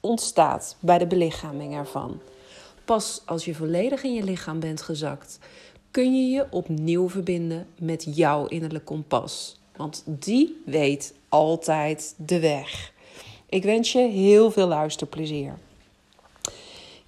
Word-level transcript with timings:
ontstaat 0.00 0.76
bij 0.80 0.98
de 0.98 1.06
belichaming 1.06 1.74
ervan. 1.74 2.20
Pas 2.84 3.22
als 3.26 3.44
je 3.44 3.54
volledig 3.54 4.02
in 4.02 4.14
je 4.14 4.24
lichaam 4.24 4.60
bent 4.60 4.82
gezakt, 4.82 5.38
kun 5.90 6.16
je 6.16 6.34
je 6.34 6.46
opnieuw 6.50 7.08
verbinden 7.08 7.66
met 7.78 8.06
jouw 8.16 8.46
innerlijke 8.46 8.86
kompas. 8.86 9.60
Want 9.76 10.02
die 10.06 10.62
weet 10.64 11.14
altijd 11.28 12.14
de 12.16 12.40
weg. 12.40 12.92
Ik 13.48 13.62
wens 13.62 13.92
je 13.92 13.98
heel 13.98 14.50
veel 14.50 14.66
luisterplezier. 14.66 15.58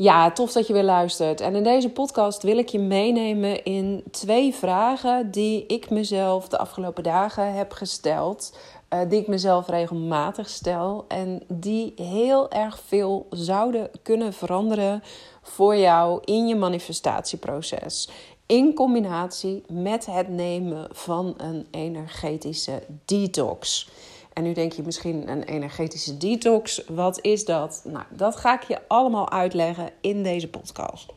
Ja, 0.02 0.30
tof 0.30 0.52
dat 0.52 0.66
je 0.66 0.72
weer 0.72 0.82
luistert. 0.82 1.40
En 1.40 1.54
in 1.54 1.62
deze 1.62 1.90
podcast 1.90 2.42
wil 2.42 2.58
ik 2.58 2.68
je 2.68 2.78
meenemen 2.78 3.64
in 3.64 4.02
twee 4.10 4.54
vragen 4.54 5.30
die 5.30 5.66
ik 5.66 5.90
mezelf 5.90 6.48
de 6.48 6.58
afgelopen 6.58 7.02
dagen 7.02 7.54
heb 7.54 7.72
gesteld. 7.72 8.56
Uh, 8.90 9.00
die 9.08 9.20
ik 9.20 9.26
mezelf 9.26 9.68
regelmatig 9.68 10.48
stel. 10.48 11.04
En 11.08 11.42
die 11.48 11.92
heel 11.96 12.50
erg 12.50 12.78
veel 12.86 13.26
zouden 13.30 13.90
kunnen 14.02 14.32
veranderen 14.32 15.02
voor 15.42 15.76
jou 15.76 16.20
in 16.24 16.46
je 16.46 16.56
manifestatieproces. 16.56 18.08
In 18.46 18.74
combinatie 18.74 19.62
met 19.68 20.06
het 20.06 20.28
nemen 20.28 20.88
van 20.92 21.34
een 21.36 21.66
energetische 21.70 22.82
detox. 23.04 23.88
En 24.32 24.42
nu 24.42 24.52
denk 24.52 24.72
je 24.72 24.82
misschien 24.82 25.28
een 25.28 25.42
energetische 25.42 26.16
detox. 26.16 26.84
Wat 26.88 27.18
is 27.20 27.44
dat? 27.44 27.82
Nou, 27.84 28.04
dat 28.10 28.36
ga 28.36 28.54
ik 28.54 28.62
je 28.62 28.78
allemaal 28.88 29.30
uitleggen 29.30 29.90
in 30.00 30.22
deze 30.22 30.48
podcast. 30.48 31.12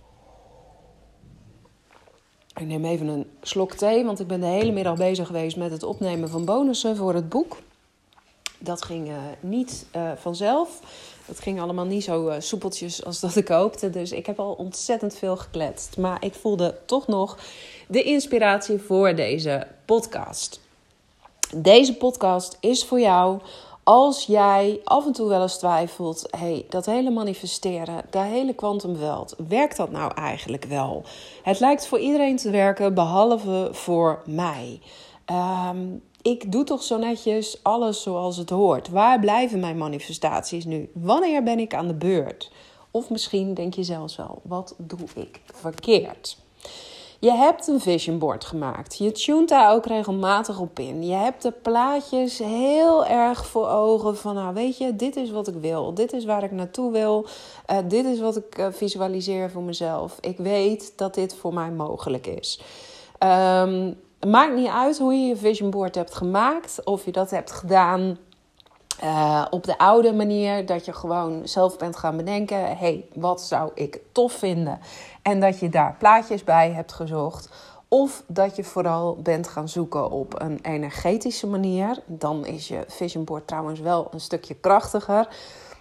Ik 2.55 2.66
neem 2.66 2.86
even 2.86 3.08
een 3.08 3.30
slok 3.41 3.73
thee, 3.73 4.05
want 4.05 4.19
ik 4.19 4.27
ben 4.27 4.39
de 4.39 4.45
hele 4.45 4.71
middag 4.71 4.97
bezig 4.97 5.27
geweest 5.27 5.58
met 5.58 5.71
het 5.71 5.83
opnemen 5.83 6.30
van 6.30 6.45
bonussen 6.45 6.95
voor 6.95 7.13
het 7.13 7.30
boek. 7.30 7.58
Dat 8.59 8.81
ging 8.81 9.08
uh, 9.08 9.16
niet 9.39 9.86
uh, 9.95 10.11
vanzelf. 10.16 10.80
Dat 11.25 11.39
ging 11.39 11.61
allemaal 11.61 11.86
niet 11.86 12.03
zo 12.03 12.30
uh, 12.30 12.36
soepeltjes 12.39 13.05
als 13.05 13.19
dat 13.19 13.36
ik 13.36 13.47
hoopte. 13.47 13.89
Dus 13.89 14.11
ik 14.11 14.25
heb 14.25 14.39
al 14.39 14.53
ontzettend 14.53 15.16
veel 15.16 15.38
gekletst. 15.38 15.97
Maar 15.97 16.23
ik 16.23 16.33
voelde 16.33 16.77
toch 16.86 17.08
nog 17.08 17.38
de 17.88 18.03
inspiratie 18.03 18.77
voor 18.77 19.16
deze 19.16 19.67
podcast. 19.86 20.64
Deze 21.53 21.95
podcast 21.95 22.57
is 22.59 22.85
voor 22.85 22.99
jou 22.99 23.39
als 23.83 24.25
jij 24.25 24.81
af 24.83 25.05
en 25.05 25.11
toe 25.11 25.27
wel 25.27 25.41
eens 25.41 25.57
twijfelt: 25.57 26.27
hey, 26.37 26.65
dat 26.69 26.85
hele 26.85 27.09
manifesteren, 27.09 28.02
dat 28.09 28.23
hele 28.23 28.53
kwantumveld, 28.53 29.35
werkt 29.47 29.77
dat 29.77 29.91
nou 29.91 30.11
eigenlijk 30.15 30.65
wel? 30.65 31.03
Het 31.43 31.59
lijkt 31.59 31.87
voor 31.87 31.99
iedereen 31.99 32.37
te 32.37 32.49
werken, 32.49 32.93
behalve 32.93 33.69
voor 33.71 34.21
mij. 34.25 34.81
Um, 35.69 36.03
ik 36.21 36.52
doe 36.52 36.63
toch 36.63 36.83
zo 36.83 36.97
netjes 36.97 37.63
alles 37.63 38.02
zoals 38.02 38.37
het 38.37 38.49
hoort. 38.49 38.89
Waar 38.89 39.19
blijven 39.19 39.59
mijn 39.59 39.77
manifestaties 39.77 40.65
nu? 40.65 40.89
Wanneer 40.93 41.43
ben 41.43 41.59
ik 41.59 41.73
aan 41.73 41.87
de 41.87 41.93
beurt? 41.93 42.52
Of 42.91 43.09
misschien 43.09 43.53
denk 43.53 43.73
je 43.73 43.83
zelfs 43.83 44.15
wel: 44.15 44.41
wat 44.43 44.75
doe 44.77 45.07
ik 45.15 45.41
verkeerd? 45.45 46.37
Je 47.19 47.31
hebt 47.31 47.67
een 47.67 47.80
vision 47.80 48.17
board 48.17 48.45
gemaakt. 48.45 48.97
Je 48.97 49.11
tunt 49.11 49.49
daar 49.49 49.73
ook 49.73 49.86
regelmatig 49.86 50.59
op 50.59 50.80
in. 50.80 51.05
Je 51.05 51.14
hebt 51.14 51.42
de 51.42 51.52
plaatjes 51.52 52.37
heel 52.37 53.05
erg 53.05 53.45
voor 53.45 53.67
ogen 53.67 54.17
van, 54.17 54.36
nou 54.36 54.53
weet 54.53 54.77
je, 54.77 54.95
dit 54.95 55.15
is 55.15 55.31
wat 55.31 55.48
ik 55.48 55.55
wil. 55.55 55.93
Dit 55.93 56.14
is 56.14 56.26
waar 56.26 56.43
ik 56.43 56.52
naartoe 56.52 56.92
wil. 56.92 57.27
Uh, 57.71 57.77
dit 57.87 58.05
is 58.05 58.20
wat 58.20 58.37
ik 58.37 58.58
uh, 58.58 58.67
visualiseer 58.71 59.52
voor 59.52 59.64
mezelf. 59.64 60.17
Ik 60.20 60.37
weet 60.37 60.93
dat 60.95 61.14
dit 61.14 61.36
voor 61.36 61.53
mij 61.53 61.71
mogelijk 61.71 62.27
is. 62.27 62.59
Het 64.20 64.33
maakt 64.33 64.55
niet 64.55 64.67
uit 64.67 64.97
hoe 64.97 65.14
je 65.14 65.27
je 65.27 65.36
vision 65.36 65.70
board 65.70 65.95
hebt 65.95 66.15
gemaakt. 66.15 66.83
Of 66.83 67.05
je 67.05 67.11
dat 67.11 67.30
hebt 67.30 67.52
gedaan 67.52 68.17
uh, 69.03 69.45
op 69.49 69.64
de 69.64 69.77
oude 69.77 70.14
manier, 70.14 70.65
dat 70.65 70.86
je 70.86 70.93
gewoon 70.93 71.42
zelf 71.47 71.77
bent 71.77 71.95
gaan 71.95 72.17
bedenken: 72.17 72.58
hé, 72.58 72.73
hey, 72.73 73.05
wat 73.14 73.42
zou 73.42 73.71
ik 73.73 73.99
tof 74.11 74.33
vinden? 74.33 74.80
En 75.27 75.39
dat 75.39 75.59
je 75.59 75.69
daar 75.69 75.95
plaatjes 75.99 76.43
bij 76.43 76.71
hebt 76.71 76.93
gezocht. 76.93 77.49
Of 77.87 78.23
dat 78.27 78.55
je 78.55 78.63
vooral 78.63 79.15
bent 79.15 79.47
gaan 79.47 79.69
zoeken 79.69 80.11
op 80.11 80.41
een 80.41 80.59
energetische 80.61 81.47
manier. 81.47 81.99
Dan 82.05 82.45
is 82.45 82.67
je 82.67 82.83
vision 82.87 83.23
board 83.23 83.47
trouwens 83.47 83.80
wel 83.80 84.08
een 84.11 84.19
stukje 84.19 84.53
krachtiger. 84.53 85.27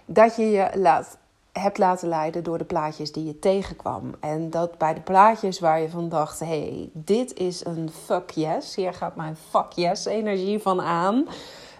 Dat 0.05 0.35
je 0.35 0.43
je 0.43 0.69
laat, 0.73 1.17
hebt 1.51 1.77
laten 1.77 2.07
leiden 2.07 2.43
door 2.43 2.57
de 2.57 2.63
plaatjes 2.63 3.11
die 3.11 3.25
je 3.25 3.39
tegenkwam. 3.39 4.15
En 4.19 4.49
dat 4.49 4.77
bij 4.77 4.93
de 4.93 5.01
plaatjes 5.01 5.59
waar 5.59 5.81
je 5.81 5.89
van 5.89 6.09
dacht: 6.09 6.39
hé, 6.39 6.45
hey, 6.45 6.89
dit 6.93 7.33
is 7.33 7.65
een 7.65 7.91
fuck 8.03 8.29
yes. 8.29 8.75
Hier 8.75 8.93
gaat 8.93 9.15
mijn 9.15 9.37
fuck 9.49 9.71
yes 9.71 10.05
energie 10.05 10.59
van 10.59 10.81
aan 10.81 11.27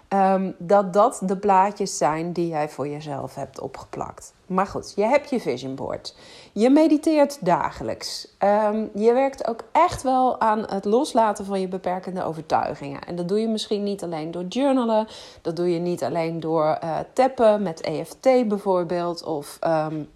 Um, 0.08 0.54
dat 0.58 0.92
dat 0.92 1.20
de 1.24 1.36
plaatjes 1.36 1.96
zijn 1.96 2.32
die 2.32 2.48
jij 2.48 2.68
voor 2.68 2.88
jezelf 2.88 3.34
hebt 3.34 3.60
opgeplakt. 3.60 4.34
Maar 4.46 4.66
goed, 4.66 4.92
je 4.96 5.04
hebt 5.04 5.30
je 5.30 5.40
vision 5.40 5.74
board. 5.74 6.14
Je 6.52 6.70
mediteert 6.70 7.44
dagelijks. 7.44 8.36
Um, 8.38 8.90
je 8.94 9.12
werkt 9.12 9.48
ook 9.48 9.60
echt 9.72 10.02
wel 10.02 10.40
aan 10.40 10.64
het 10.68 10.84
loslaten 10.84 11.44
van 11.44 11.60
je 11.60 11.68
beperkende 11.68 12.24
overtuigingen. 12.24 13.04
En 13.04 13.16
dat 13.16 13.28
doe 13.28 13.40
je 13.40 13.48
misschien 13.48 13.82
niet 13.82 14.02
alleen 14.02 14.30
door 14.30 14.44
journalen. 14.44 15.06
Dat 15.42 15.56
doe 15.56 15.72
je 15.72 15.78
niet 15.78 16.04
alleen 16.04 16.40
door 16.40 16.78
uh, 16.84 16.96
tappen 17.12 17.62
met 17.62 17.80
EFT 17.80 18.48
bijvoorbeeld. 18.48 19.24
Of 19.24 19.58
um, 19.66 20.08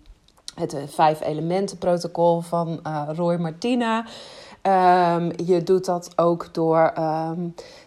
het 0.54 0.76
vijf 0.86 1.20
elementen 1.20 1.78
protocol 1.78 2.40
van 2.40 2.80
uh, 2.86 3.08
Roy 3.14 3.36
Martina. 3.36 4.04
Je 5.36 5.60
doet 5.64 5.84
dat 5.84 6.10
ook 6.16 6.54
door 6.54 6.92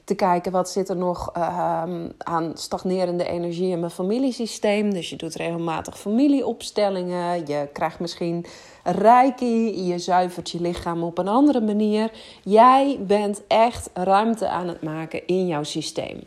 te 0.04 0.16
kijken 0.16 0.52
wat 0.52 0.70
zit 0.70 0.90
er 0.90 0.96
nog 0.96 1.32
um, 1.38 2.12
aan 2.18 2.52
stagnerende 2.54 3.28
energie 3.28 3.72
in 3.72 3.80
mijn 3.80 3.92
familiesysteem. 3.92 4.94
Dus 4.94 5.10
je 5.10 5.16
doet 5.16 5.36
regelmatig 5.36 6.00
familieopstellingen. 6.00 7.48
Je 7.48 7.70
krijgt 7.74 8.00
misschien 8.00 8.46
reiki. 8.84 9.86
Je 9.86 10.00
zuivert 10.00 10.50
je 10.50 10.62
lichaam 10.62 11.04
op 11.04 11.18
een 11.18 11.28
andere 11.28 11.62
manier. 11.62 12.12
Jij 12.44 13.00
bent 13.02 13.42
echt 13.48 13.90
ruimte 13.94 14.50
aan 14.50 14.68
het 14.68 14.82
maken 14.82 15.28
in 15.28 15.48
jouw 15.48 15.64
systeem. 15.64 16.20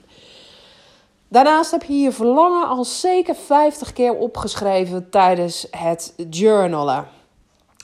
Daarnaast 1.28 1.70
heb 1.70 1.82
je 1.82 1.98
je 1.98 2.12
verlangen 2.12 2.68
al 2.68 2.84
zeker 2.84 3.34
50 3.34 3.92
keer 3.92 4.14
opgeschreven 4.14 5.10
tijdens 5.10 5.66
het 5.70 6.14
journalen. 6.30 7.06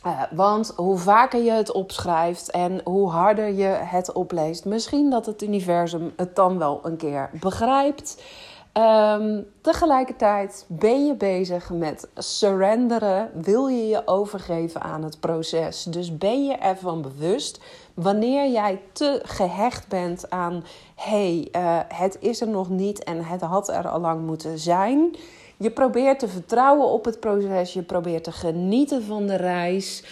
Uh, 0.07 0.23
want 0.31 0.73
hoe 0.77 0.99
vaker 0.99 1.43
je 1.43 1.51
het 1.51 1.73
opschrijft 1.73 2.51
en 2.51 2.81
hoe 2.85 3.11
harder 3.11 3.53
je 3.53 3.67
het 3.67 4.13
opleest, 4.13 4.65
misschien 4.65 5.11
dat 5.11 5.27
het 5.27 5.43
universum 5.43 6.13
het 6.17 6.37
dan 6.37 6.59
wel 6.59 6.81
een 6.83 6.97
keer 6.97 7.31
begrijpt. 7.41 8.23
Um, 8.79 9.47
tegelijkertijd 9.61 10.65
ben 10.69 11.07
je 11.07 11.15
bezig 11.15 11.71
met 11.71 12.09
surrenderen. 12.15 13.31
Wil 13.35 13.67
je 13.67 13.89
je 13.89 14.03
overgeven 14.05 14.83
aan 14.83 15.03
het 15.03 15.21
proces? 15.21 15.85
Dus 15.85 16.19
ben 16.19 16.45
je 16.45 16.55
ervan 16.55 17.03
bewust 17.03 17.61
wanneer 17.95 18.51
jij 18.51 18.81
te 18.93 19.21
gehecht 19.23 19.89
bent 19.89 20.31
aan: 20.31 20.65
hé, 20.95 21.49
hey, 21.51 21.63
uh, 21.63 21.79
het 21.99 22.17
is 22.21 22.41
er 22.41 22.49
nog 22.49 22.69
niet 22.69 23.05
en 23.05 23.25
het 23.25 23.41
had 23.41 23.69
er 23.69 23.89
al 23.89 24.01
lang 24.01 24.27
moeten 24.27 24.59
zijn 24.59 25.17
je 25.63 25.71
probeert 25.71 26.19
te 26.19 26.29
vertrouwen 26.29 26.87
op 26.87 27.05
het 27.05 27.21
proces. 27.21 27.73
Je 27.73 27.83
probeert 27.83 28.25
te 28.25 28.33
genieten 28.33 29.05
van 29.05 29.27
de 29.27 29.37
reis. 29.37 30.05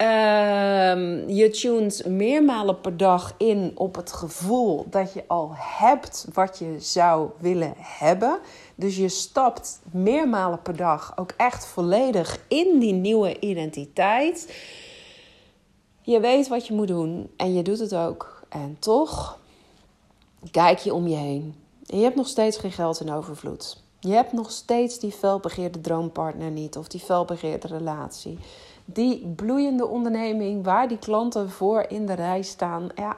Um, 0.00 1.28
je 1.28 1.48
tunt 1.50 2.06
meermalen 2.06 2.80
per 2.80 2.96
dag 2.96 3.34
in 3.38 3.72
op 3.74 3.94
het 3.94 4.12
gevoel 4.12 4.86
dat 4.90 5.12
je 5.12 5.24
al 5.26 5.50
hebt 5.54 6.26
wat 6.32 6.58
je 6.58 6.76
zou 6.78 7.30
willen 7.38 7.74
hebben. 7.76 8.38
Dus 8.74 8.96
je 8.96 9.08
stapt 9.08 9.80
meermalen 9.90 10.62
per 10.62 10.76
dag 10.76 11.12
ook 11.16 11.32
echt 11.36 11.66
volledig 11.66 12.40
in 12.48 12.78
die 12.78 12.92
nieuwe 12.92 13.40
identiteit. 13.40 14.54
Je 16.02 16.20
weet 16.20 16.48
wat 16.48 16.66
je 16.66 16.74
moet 16.74 16.88
doen 16.88 17.30
en 17.36 17.54
je 17.54 17.62
doet 17.62 17.78
het 17.78 17.94
ook. 17.94 18.42
En 18.48 18.76
toch 18.78 19.38
kijk 20.50 20.78
je 20.78 20.94
om 20.94 21.08
je 21.08 21.16
heen. 21.16 21.54
En 21.86 21.96
je 21.96 22.04
hebt 22.04 22.16
nog 22.16 22.28
steeds 22.28 22.56
geen 22.56 22.72
geld 22.72 23.00
in 23.00 23.12
overvloed. 23.12 23.86
Je 24.00 24.12
hebt 24.12 24.32
nog 24.32 24.50
steeds 24.50 24.98
die 24.98 25.12
felbegeerde 25.12 25.80
droompartner 25.80 26.50
niet 26.50 26.76
of 26.76 26.88
die 26.88 27.00
felbegeerde 27.00 27.66
relatie. 27.66 28.38
Die 28.84 29.26
bloeiende 29.26 29.86
onderneming 29.86 30.64
waar 30.64 30.88
die 30.88 30.98
klanten 30.98 31.50
voor 31.50 31.84
in 31.88 32.06
de 32.06 32.12
rij 32.12 32.42
staan. 32.42 32.88
Ja, 32.94 33.16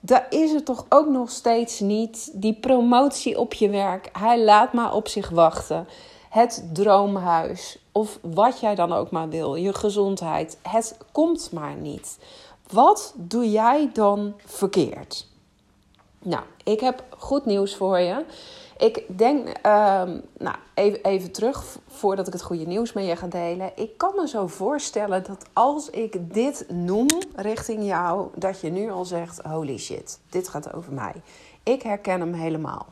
daar 0.00 0.26
is 0.30 0.52
er 0.52 0.62
toch 0.62 0.86
ook 0.88 1.08
nog 1.08 1.30
steeds 1.30 1.80
niet. 1.80 2.30
Die 2.34 2.54
promotie 2.54 3.38
op 3.38 3.54
je 3.54 3.68
werk, 3.68 4.08
hij 4.12 4.44
laat 4.44 4.72
maar 4.72 4.94
op 4.94 5.08
zich 5.08 5.28
wachten. 5.28 5.86
het 6.30 6.68
droomhuis 6.72 7.78
of 7.92 8.18
wat 8.22 8.60
jij 8.60 8.74
dan 8.74 8.92
ook 8.92 9.10
maar 9.10 9.28
wil, 9.28 9.54
je 9.54 9.74
gezondheid. 9.74 10.58
Het 10.62 10.96
komt 11.12 11.52
maar 11.52 11.74
niet. 11.74 12.18
Wat 12.70 13.14
doe 13.16 13.50
jij 13.50 13.90
dan 13.92 14.34
verkeerd? 14.44 15.26
Nou, 16.18 16.42
ik 16.64 16.80
heb 16.80 17.04
goed 17.18 17.44
nieuws 17.44 17.76
voor 17.76 17.98
je. 17.98 18.24
Ik 18.80 19.18
denk, 19.18 19.48
ehm, 19.48 20.18
nou, 20.38 20.56
even, 20.74 21.02
even 21.02 21.32
terug 21.32 21.78
voordat 21.88 22.26
ik 22.26 22.32
het 22.32 22.42
goede 22.42 22.66
nieuws 22.66 22.92
met 22.92 23.06
je 23.06 23.16
ga 23.16 23.26
delen. 23.26 23.72
Ik 23.74 23.98
kan 23.98 24.12
me 24.16 24.28
zo 24.28 24.46
voorstellen 24.46 25.24
dat 25.24 25.46
als 25.52 25.90
ik 25.90 26.34
dit 26.34 26.66
noem 26.68 27.08
richting 27.36 27.84
jou, 27.84 28.28
dat 28.34 28.60
je 28.60 28.70
nu 28.70 28.90
al 28.90 29.04
zegt: 29.04 29.40
holy 29.42 29.78
shit, 29.78 30.20
dit 30.30 30.48
gaat 30.48 30.74
over 30.74 30.92
mij. 30.92 31.14
Ik 31.62 31.82
herken 31.82 32.20
hem 32.20 32.32
helemaal. 32.32 32.86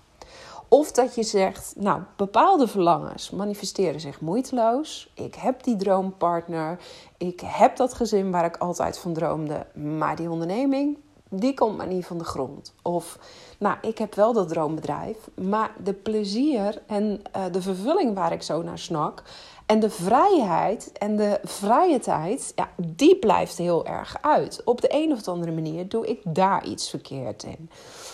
Of 0.69 0.93
dat 0.93 1.15
je 1.15 1.23
zegt, 1.23 1.75
nou, 1.77 2.03
bepaalde 2.17 2.69
verlangens 2.69 3.31
manifesteren 3.31 4.01
zich 4.01 4.21
moeiteloos. 4.21 5.11
Ik 5.15 5.35
heb 5.35 5.63
die 5.63 5.77
droompartner. 5.77 6.79
Ik 7.17 7.41
heb 7.45 7.77
dat 7.77 7.95
gezin 7.95 8.31
waar 8.31 8.45
ik 8.45 8.57
altijd 8.57 8.99
van 8.99 9.13
droomde. 9.13 9.67
Maar 9.75 10.17
die 10.17 10.31
onderneming, 10.31 10.99
die 11.29 11.55
komt 11.55 11.77
maar 11.77 11.87
niet 11.87 12.07
van 12.07 12.19
de 12.19 12.25
grond. 12.25 12.75
Of, 12.83 13.19
nou, 13.59 13.77
ik 13.83 13.99
heb 13.99 14.15
wel 14.15 14.33
dat 14.33 14.49
droombedrijf. 14.49 15.17
Maar 15.35 15.71
de 15.85 15.93
plezier 15.93 16.83
en 16.87 17.23
uh, 17.37 17.43
de 17.53 17.63
vervulling 17.63 18.15
waar 18.15 18.33
ik 18.33 18.43
zo 18.43 18.63
naar 18.63 18.79
snak. 18.79 19.23
En 19.67 19.81
de 19.81 19.91
vrijheid 19.91 20.93
en 20.93 21.17
de 21.17 21.41
vrije 21.45 21.99
tijd, 21.99 22.53
ja, 22.55 22.69
die 22.77 23.17
blijft 23.17 23.59
heel 23.59 23.87
erg 23.87 24.17
uit. 24.21 24.61
Op 24.65 24.81
de 24.81 24.89
een 24.91 25.13
of 25.13 25.29
andere 25.29 25.53
manier 25.53 25.89
doe 25.89 26.07
ik 26.07 26.21
daar 26.25 26.67
iets 26.67 26.91
verkeerd 26.91 27.43
in. 27.43 27.71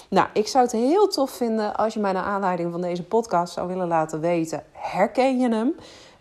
Nou, 0.09 0.29
ik 0.33 0.47
zou 0.47 0.65
het 0.65 0.73
heel 0.73 1.09
tof 1.09 1.31
vinden 1.31 1.77
als 1.77 1.95
je 1.95 2.01
mij 2.01 2.13
naar 2.13 2.25
aanleiding 2.25 2.73
van 2.73 2.81
deze 2.81 3.03
podcast 3.03 3.53
zou 3.53 3.69
willen 3.69 3.89
laten 3.89 4.21
weten: 4.21 4.65
herken 4.73 5.39
je 5.39 5.49
hem? 5.49 5.75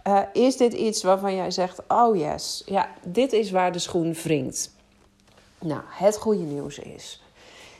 Uh, 0.07 0.19
is 0.33 0.57
dit 0.57 0.73
iets 0.73 1.03
waarvan 1.03 1.35
jij 1.35 1.51
zegt: 1.51 1.81
oh 1.87 2.15
yes, 2.15 2.63
ja, 2.65 2.89
dit 3.05 3.33
is 3.33 3.51
waar 3.51 3.71
de 3.71 3.79
schoen 3.79 4.13
wringt? 4.13 4.72
Nou, 5.63 5.81
het 5.85 6.17
goede 6.17 6.43
nieuws 6.43 6.79
is: 6.79 7.21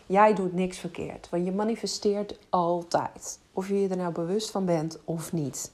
jij 0.06 0.34
doet 0.34 0.54
niks 0.54 0.78
verkeerd, 0.78 1.30
want 1.30 1.46
je 1.46 1.52
manifesteert 1.52 2.38
altijd. 2.50 3.40
Of 3.54 3.68
je 3.68 3.82
je 3.82 3.88
er 3.88 3.98
nou 3.98 4.14
bewust 4.14 4.52
van 4.52 4.66
bent 4.66 5.00
of 5.04 5.34
niet. 5.34 5.72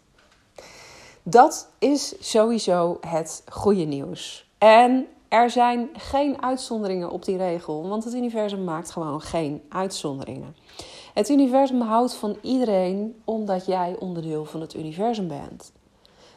Dat 1.23 1.69
is 1.79 2.31
sowieso 2.31 2.97
het 3.07 3.43
goede 3.49 3.83
nieuws. 3.83 4.49
En 4.57 5.07
er 5.27 5.49
zijn 5.49 5.89
geen 5.93 6.41
uitzonderingen 6.41 7.09
op 7.09 7.25
die 7.25 7.37
regel, 7.37 7.87
want 7.87 8.03
het 8.03 8.13
universum 8.13 8.63
maakt 8.63 8.91
gewoon 8.91 9.21
geen 9.21 9.61
uitzonderingen. 9.69 10.55
Het 11.13 11.29
universum 11.29 11.81
houdt 11.81 12.13
van 12.13 12.37
iedereen 12.41 13.21
omdat 13.23 13.65
jij 13.65 13.95
onderdeel 13.99 14.45
van 14.45 14.61
het 14.61 14.75
universum 14.75 15.27
bent. 15.27 15.71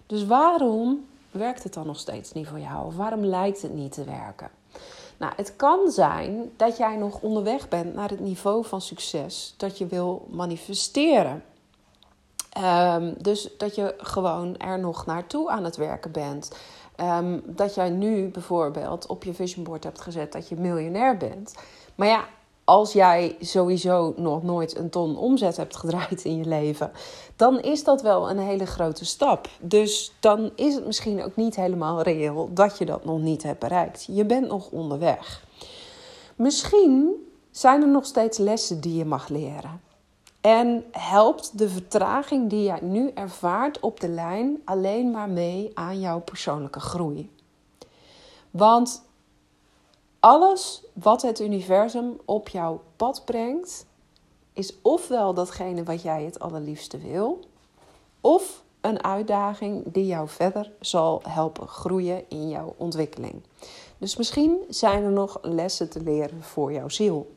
Dus 0.07 0.27
waarom 0.27 1.07
werkt 1.31 1.63
het 1.63 1.75
dan 1.75 1.87
nog 1.87 1.99
steeds 1.99 2.33
niet 2.33 2.49
voor 2.49 2.61
jou? 2.61 2.87
Of 2.87 2.97
waarom 2.97 3.25
lijkt 3.25 3.63
het 3.63 3.75
niet 3.75 3.93
te 3.93 4.05
werken? 4.05 4.51
Nou, 5.23 5.35
het 5.37 5.57
kan 5.57 5.91
zijn 5.91 6.51
dat 6.57 6.77
jij 6.77 6.97
nog 6.97 7.21
onderweg 7.21 7.69
bent 7.69 7.95
naar 7.95 8.11
het 8.11 8.21
niveau 8.21 8.65
van 8.65 8.81
succes 8.81 9.55
dat 9.57 9.79
je 9.79 9.87
wil 9.87 10.27
manifesteren. 10.31 11.45
Um, 12.59 13.15
dus 13.19 13.49
dat 13.59 13.75
je 13.75 13.95
gewoon 13.97 14.57
er 14.57 14.79
nog 14.79 15.07
naartoe 15.07 15.51
aan 15.51 15.65
het 15.65 15.77
werken 15.77 16.13
bent. 16.13 16.57
Um, 16.97 17.43
dat 17.47 17.75
jij 17.75 17.91
nu 17.91 18.29
bijvoorbeeld 18.29 19.07
op 19.07 19.25
je 19.25 19.35
vision 19.35 19.65
board 19.65 19.85
hebt 19.85 20.01
gezet 20.01 20.33
dat 20.33 20.49
je 20.49 20.57
miljonair 20.57 21.17
bent. 21.17 21.55
Maar 21.95 22.09
ja, 22.09 22.25
als 22.65 22.93
jij 22.93 23.37
sowieso 23.41 24.15
nog 24.17 24.43
nooit 24.43 24.77
een 24.77 24.91
ton 24.91 25.17
omzet 25.17 25.57
hebt 25.57 25.77
gedraaid 25.77 26.25
in 26.25 26.37
je 26.37 26.45
leven, 26.45 26.93
dan 27.37 27.61
is 27.61 27.85
dat 27.85 28.03
wel 28.03 28.31
een 28.31 28.39
hele 28.39 28.67
grote 28.67 29.05
stap. 29.05 29.49
Dus 29.61 30.13
dan 30.21 30.51
is 30.55 30.75
het 30.75 30.87
misschien 30.87 31.25
ook 31.25 31.37
niet 31.37 31.57
helemaal 31.57 32.03
reëel 32.03 32.51
dat 32.53 32.79
je 32.79 32.85
dat 32.85 33.05
nog 33.05 33.19
niet 33.19 33.43
hebt 33.43 33.59
bereikt. 33.59 34.07
Je 34.11 34.25
bent 34.25 34.49
nog 34.49 34.71
onderweg. 34.71 35.45
Misschien 36.37 37.27
zijn 37.51 37.83
er 37.83 37.89
nog 37.89 38.07
steeds 38.07 38.39
lessen 38.39 38.81
die 38.81 38.97
je 38.97 39.05
mag 39.05 39.29
leren. 39.29 39.81
En 40.41 40.85
helpt 40.91 41.59
de 41.59 41.69
vertraging 41.69 42.51
die 42.51 42.63
jij 42.63 42.81
nu 42.81 43.11
ervaart 43.15 43.81
op 43.81 44.01
de 44.01 44.09
lijn 44.09 44.63
alleen 44.65 45.11
maar 45.11 45.29
mee 45.29 45.71
aan 45.75 46.01
jouw 46.01 46.21
persoonlijke 46.21 46.81
groei. 46.81 47.31
Want 48.51 49.03
alles 50.21 50.83
wat 50.93 51.23
het 51.23 51.41
universum 51.41 52.21
op 52.25 52.49
jouw 52.49 52.83
pad 52.97 53.23
brengt, 53.25 53.87
is 54.53 54.75
ofwel 54.83 55.35
datgene 55.35 55.83
wat 55.83 56.03
jij 56.03 56.25
het 56.25 56.39
allerliefste 56.39 56.99
wil, 56.99 57.41
of 58.21 58.63
een 58.81 59.05
uitdaging 59.05 59.83
die 59.93 60.07
jou 60.07 60.29
verder 60.29 60.73
zal 60.81 61.23
helpen 61.29 61.69
groeien 61.69 62.25
in 62.29 62.49
jouw 62.49 62.75
ontwikkeling. 62.77 63.43
Dus 63.99 64.17
misschien 64.17 64.57
zijn 64.69 65.05
er 65.05 65.11
nog 65.11 65.39
lessen 65.43 65.91
te 65.91 66.03
leren 66.03 66.43
voor 66.43 66.73
jouw 66.73 66.89
ziel. 66.89 67.35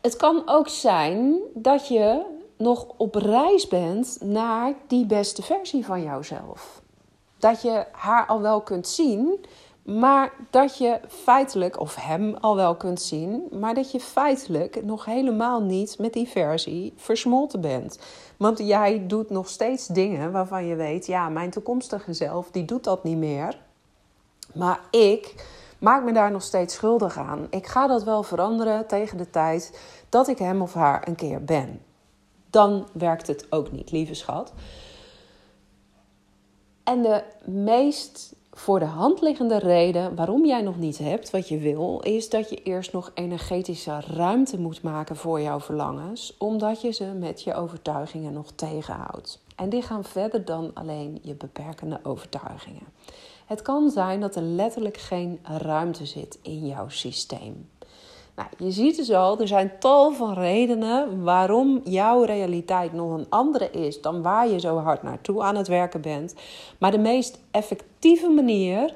Het 0.00 0.16
kan 0.16 0.42
ook 0.46 0.68
zijn 0.68 1.40
dat 1.54 1.88
je 1.88 2.24
nog 2.56 2.86
op 2.96 3.14
reis 3.14 3.68
bent 3.68 4.18
naar 4.20 4.74
die 4.86 5.06
beste 5.06 5.42
versie 5.42 5.84
van 5.84 6.02
jouzelf. 6.02 6.82
Dat 7.38 7.62
je 7.62 7.86
haar 7.92 8.26
al 8.26 8.40
wel 8.40 8.60
kunt 8.60 8.88
zien, 8.88 9.44
maar 9.84 10.32
dat 10.50 10.78
je 10.78 11.00
feitelijk, 11.08 11.80
of 11.80 11.94
hem 11.94 12.34
al 12.34 12.56
wel 12.56 12.76
kunt 12.76 13.00
zien, 13.00 13.48
maar 13.52 13.74
dat 13.74 13.90
je 13.90 14.00
feitelijk 14.00 14.84
nog 14.84 15.04
helemaal 15.04 15.62
niet 15.62 15.98
met 15.98 16.12
die 16.12 16.28
versie 16.28 16.92
versmolten 16.96 17.60
bent. 17.60 17.98
Want 18.36 18.58
jij 18.58 19.06
doet 19.06 19.30
nog 19.30 19.48
steeds 19.48 19.86
dingen 19.86 20.32
waarvan 20.32 20.66
je 20.66 20.74
weet, 20.74 21.06
ja, 21.06 21.28
mijn 21.28 21.50
toekomstige 21.50 22.12
zelf, 22.12 22.50
die 22.50 22.64
doet 22.64 22.84
dat 22.84 23.04
niet 23.04 23.16
meer. 23.16 23.58
Maar 24.54 24.80
ik 24.90 25.46
maak 25.78 26.04
me 26.04 26.12
daar 26.12 26.30
nog 26.30 26.42
steeds 26.42 26.74
schuldig 26.74 27.18
aan. 27.18 27.46
Ik 27.50 27.66
ga 27.66 27.86
dat 27.86 28.04
wel 28.04 28.22
veranderen 28.22 28.86
tegen 28.86 29.18
de 29.18 29.30
tijd 29.30 29.80
dat 30.08 30.28
ik 30.28 30.38
hem 30.38 30.62
of 30.62 30.74
haar 30.74 31.08
een 31.08 31.14
keer 31.14 31.44
ben. 31.44 31.80
Dan 32.50 32.88
werkt 32.92 33.26
het 33.26 33.46
ook 33.50 33.72
niet, 33.72 33.90
lieve 33.90 34.14
schat. 34.14 34.52
En 36.84 37.02
de 37.02 37.22
meest 37.44 38.34
voor 38.54 38.78
de 38.78 38.84
hand 38.84 39.20
liggende 39.20 39.58
reden 39.58 40.14
waarom 40.14 40.46
jij 40.46 40.62
nog 40.62 40.78
niet 40.78 40.98
hebt 40.98 41.30
wat 41.30 41.48
je 41.48 41.58
wil, 41.58 42.00
is 42.00 42.28
dat 42.28 42.50
je 42.50 42.62
eerst 42.62 42.92
nog 42.92 43.10
energetische 43.14 44.00
ruimte 44.00 44.60
moet 44.60 44.82
maken 44.82 45.16
voor 45.16 45.40
jouw 45.40 45.60
verlangens, 45.60 46.34
omdat 46.38 46.80
je 46.80 46.90
ze 46.90 47.04
met 47.04 47.42
je 47.42 47.54
overtuigingen 47.54 48.32
nog 48.32 48.52
tegenhoudt. 48.54 49.42
En 49.56 49.68
die 49.68 49.82
gaan 49.82 50.04
verder 50.04 50.44
dan 50.44 50.70
alleen 50.74 51.18
je 51.22 51.34
beperkende 51.34 52.00
overtuigingen. 52.02 52.86
Het 53.46 53.62
kan 53.62 53.90
zijn 53.90 54.20
dat 54.20 54.36
er 54.36 54.42
letterlijk 54.42 54.96
geen 54.96 55.38
ruimte 55.42 56.06
zit 56.06 56.38
in 56.42 56.66
jouw 56.66 56.88
systeem. 56.88 57.68
Nou, 58.36 58.48
je 58.58 58.70
ziet 58.70 58.96
dus 58.96 59.10
al, 59.10 59.40
er 59.40 59.48
zijn 59.48 59.72
tal 59.78 60.12
van 60.12 60.34
redenen 60.34 61.22
waarom 61.22 61.80
jouw 61.84 62.22
realiteit 62.22 62.92
nog 62.92 63.12
een 63.12 63.26
andere 63.28 63.70
is 63.70 64.00
dan 64.00 64.22
waar 64.22 64.48
je 64.48 64.60
zo 64.60 64.78
hard 64.78 65.02
naartoe 65.02 65.42
aan 65.42 65.56
het 65.56 65.68
werken 65.68 66.00
bent. 66.00 66.34
Maar 66.78 66.90
de 66.90 66.98
meest 66.98 67.38
effectieve 67.50 68.28
manier 68.28 68.94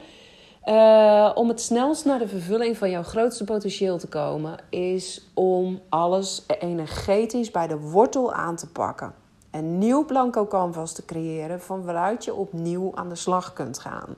uh, 0.65 1.31
om 1.35 1.49
het 1.49 1.61
snelst 1.61 2.05
naar 2.05 2.19
de 2.19 2.29
vervulling 2.29 2.77
van 2.77 2.91
jouw 2.91 3.03
grootste 3.03 3.45
potentieel 3.45 3.99
te 3.99 4.09
komen, 4.09 4.59
is 4.71 5.31
om 5.35 5.81
alles 5.89 6.45
energetisch 6.61 7.51
bij 7.51 7.67
de 7.67 7.79
wortel 7.79 8.33
aan 8.33 8.57
te 8.57 8.69
pakken. 8.69 9.15
Een 9.51 9.79
nieuw 9.79 10.05
blanco 10.05 10.47
canvas 10.47 10.93
te 10.93 11.05
creëren 11.05 11.61
van 11.61 11.85
waaruit 11.85 12.25
je 12.25 12.35
opnieuw 12.35 12.93
aan 12.95 13.09
de 13.09 13.15
slag 13.15 13.53
kunt 13.53 13.79
gaan. 13.79 14.17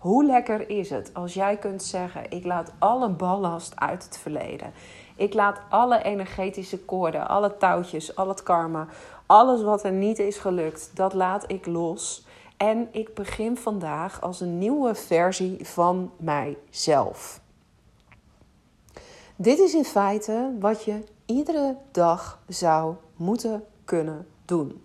Hoe 0.00 0.24
lekker 0.24 0.70
is 0.70 0.90
het 0.90 1.10
als 1.14 1.34
jij 1.34 1.56
kunt 1.56 1.82
zeggen: 1.82 2.30
Ik 2.30 2.44
laat 2.44 2.72
alle 2.78 3.08
ballast 3.08 3.76
uit 3.76 4.04
het 4.04 4.18
verleden. 4.18 4.72
Ik 5.16 5.34
laat 5.34 5.60
alle 5.68 6.02
energetische 6.02 6.78
koorden, 6.78 7.28
alle 7.28 7.56
touwtjes, 7.56 8.16
al 8.16 8.28
het 8.28 8.42
karma, 8.42 8.86
alles 9.26 9.62
wat 9.62 9.84
er 9.84 9.92
niet 9.92 10.18
is 10.18 10.38
gelukt, 10.38 10.90
dat 10.94 11.14
laat 11.14 11.44
ik 11.50 11.66
los. 11.66 12.26
En 12.56 12.88
ik 12.92 13.14
begin 13.14 13.56
vandaag 13.56 14.20
als 14.20 14.40
een 14.40 14.58
nieuwe 14.58 14.94
versie 14.94 15.66
van 15.66 16.10
mijzelf. 16.16 17.40
Dit 19.36 19.58
is 19.58 19.74
in 19.74 19.84
feite 19.84 20.56
wat 20.60 20.84
je 20.84 21.04
iedere 21.26 21.76
dag 21.90 22.38
zou 22.48 22.94
moeten 23.16 23.64
kunnen 23.84 24.26
doen. 24.44 24.84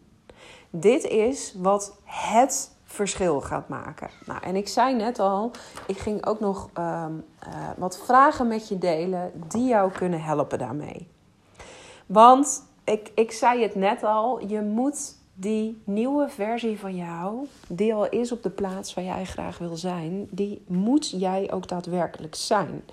Dit 0.70 1.04
is 1.04 1.56
wat 1.58 1.98
het 2.04 2.75
verschil 2.86 3.42
gaat 3.42 3.70
maken. 3.70 4.10
Nou, 4.26 4.44
en 4.44 4.56
ik 4.56 4.68
zei 4.68 4.96
net 4.96 5.20
al, 5.20 5.52
ik 5.88 5.98
ging 5.98 6.26
ook 6.26 6.40
nog 6.40 6.70
ehm, 6.74 7.14
eh, 7.40 7.50
wat 7.78 7.98
vragen 7.98 8.48
met 8.48 8.68
je 8.68 8.78
delen 8.78 9.32
die 9.48 9.68
jou 9.68 9.92
kunnen 9.92 10.22
helpen 10.22 10.60
daarmee. 10.60 11.08
Want 12.06 12.64
ik, 12.84 13.12
ik 13.16 13.32
zei 13.32 13.62
het 13.62 13.76
net 13.76 14.04
al, 14.04 14.48
je 14.48 14.62
moet 14.62 15.16
die 15.34 15.82
nieuwe 15.84 16.30
versie 16.30 16.80
van 16.80 16.96
jou, 16.96 17.48
die 17.68 17.94
al 17.94 18.10
is 18.10 18.32
op 18.32 18.44
de 18.44 18.50
plaats 18.50 18.94
waar 18.94 19.04
jij 19.04 19.26
graag 19.26 19.58
wil 19.58 19.76
zijn, 19.76 20.28
die 20.32 20.64
moet 20.68 21.10
jij 21.10 21.52
ook 21.52 21.68
daadwerkelijk 21.68 22.36
zijn. 22.36 22.84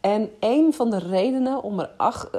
En 0.00 0.30
een 0.40 0.72
van 0.72 0.90
de 0.90 0.98
redenen 0.98 1.62
om 1.62 1.80
er 1.80 1.90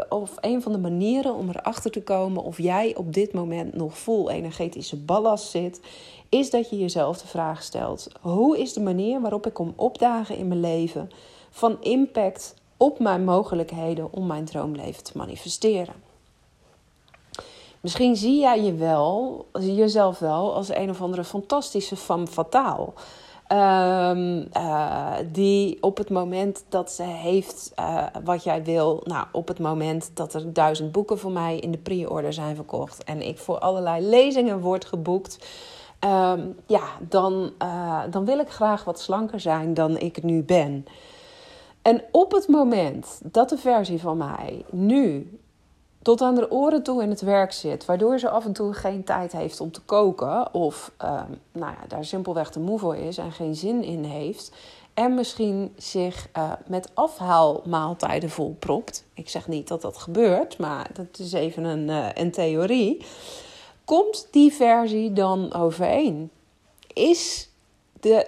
of 0.10 0.32
een 0.39 0.62
van 0.62 0.72
de 0.72 0.77
manieren 0.77 1.36
om 1.36 1.50
erachter 1.50 1.91
te 1.91 2.03
komen 2.03 2.44
of 2.44 2.58
jij 2.58 2.96
op 2.96 3.13
dit 3.13 3.34
moment 3.34 3.74
nog 3.74 3.98
vol 3.98 4.30
energetische 4.30 4.98
ballast 4.98 5.50
zit, 5.50 5.82
is 6.30 6.50
dat 6.50 6.70
je 6.70 6.77
jezelf 6.77 7.22
de 7.22 7.27
vraag 7.27 7.63
stelt: 7.63 8.08
hoe 8.22 8.60
is 8.60 8.74
de 8.74 8.82
manier 8.82 9.22
waarop 9.22 9.46
ik 9.46 9.53
kom 9.53 9.74
opdagen 9.75 10.38
in 10.38 10.48
mijn 10.48 10.60
leven 10.60 11.10
van 11.50 11.77
impact 11.82 12.56
op 12.77 13.00
mijn 13.00 13.24
mogelijkheden 13.24 14.13
om 14.13 14.27
mijn 14.27 14.46
droomleven 14.46 15.03
te 15.03 15.18
manifesteren? 15.18 15.96
Misschien 17.82 18.15
zie 18.15 18.39
jij 18.39 18.62
je 18.62 18.74
wel, 18.74 19.46
jezelf 19.60 20.20
wel 20.20 20.53
als 20.56 20.70
een 20.70 20.89
of 20.89 21.01
andere 21.01 21.24
fantastische 21.24 21.96
femme 21.96 22.27
fatale. 22.27 22.88
Um, 23.53 24.48
die 25.31 25.77
op 25.81 25.98
het 25.98 26.10
moment 26.10 26.63
dat 26.70 26.91
ze 26.91 27.03
heeft 27.03 27.72
uh, 27.79 28.05
wat 28.24 28.43
jij 28.43 28.63
wil, 28.63 29.01
nou, 29.03 29.25
op 29.31 29.48
het 29.48 29.60
moment 29.60 30.12
dat 30.13 30.34
er 30.34 30.53
duizend 30.53 30.91
boeken 30.91 31.20
voor 31.20 31.31
mij 31.31 31.58
in 31.58 31.72
de 31.72 31.77
pre-order 31.77 32.34
zijn 32.34 32.55
verkocht 32.55 33.03
en 33.03 33.27
ik 33.27 33.38
voor 33.38 33.60
allerlei 33.60 34.05
lezingen 34.05 34.60
word 34.60 34.86
geboekt, 34.86 35.48
um, 36.00 36.55
ja, 36.67 36.84
dan, 37.00 37.51
uh, 37.63 38.01
dan 38.10 38.25
wil 38.25 38.39
ik 38.39 38.50
graag 38.50 38.84
wat 38.84 39.00
slanker 39.00 39.39
zijn 39.39 39.74
dan 39.74 39.98
ik 39.98 40.24
nu 40.24 40.43
ben. 40.43 40.86
En 41.81 42.03
op 42.12 42.31
het 42.31 42.48
moment 42.48 43.22
dat 43.24 43.50
de 43.50 43.58
versie 43.58 44.01
van 44.01 44.17
mij 44.17 44.65
nu 44.70 45.39
tot 46.01 46.22
aan 46.22 46.36
de 46.36 46.51
oren 46.51 46.84
toe 46.84 47.03
in 47.03 47.10
het 47.10 47.22
werk 47.22 47.51
zit, 47.51 47.86
waardoor 47.86 48.20
ze 48.20 48.29
af 48.29 48.46
en 48.46 48.53
toe 48.53 48.74
geen 48.74 49.03
tijd 49.03 49.31
heeft 49.31 49.60
om 49.60 49.72
te 49.72 49.81
koken 49.81 50.53
of 50.53 50.91
uh, 51.03 51.22
nou 51.51 51.72
ja, 51.72 51.88
daar 51.88 52.05
simpelweg 52.05 52.50
te 52.50 52.60
moe 52.60 52.79
voor 52.79 52.96
is 52.96 53.17
en 53.17 53.31
geen 53.31 53.55
zin 53.55 53.84
in 53.84 54.03
heeft 54.03 54.51
en 54.93 55.13
misschien 55.13 55.74
zich 55.77 56.27
uh, 56.38 56.51
met 56.67 56.89
afhaalmaaltijden 56.93 58.29
volpropt. 58.29 59.03
Ik 59.13 59.29
zeg 59.29 59.48
niet 59.48 59.67
dat 59.67 59.81
dat 59.81 59.98
gebeurt, 59.98 60.58
maar 60.58 60.89
dat 60.93 61.20
is 61.20 61.31
even 61.31 61.63
een, 61.63 61.88
uh, 61.88 62.08
een 62.13 62.31
theorie. 62.31 63.05
Komt 63.86 64.27
die 64.31 64.53
versie 64.53 65.13
dan 65.13 65.53
overeen? 65.53 66.31
Is 66.93 67.50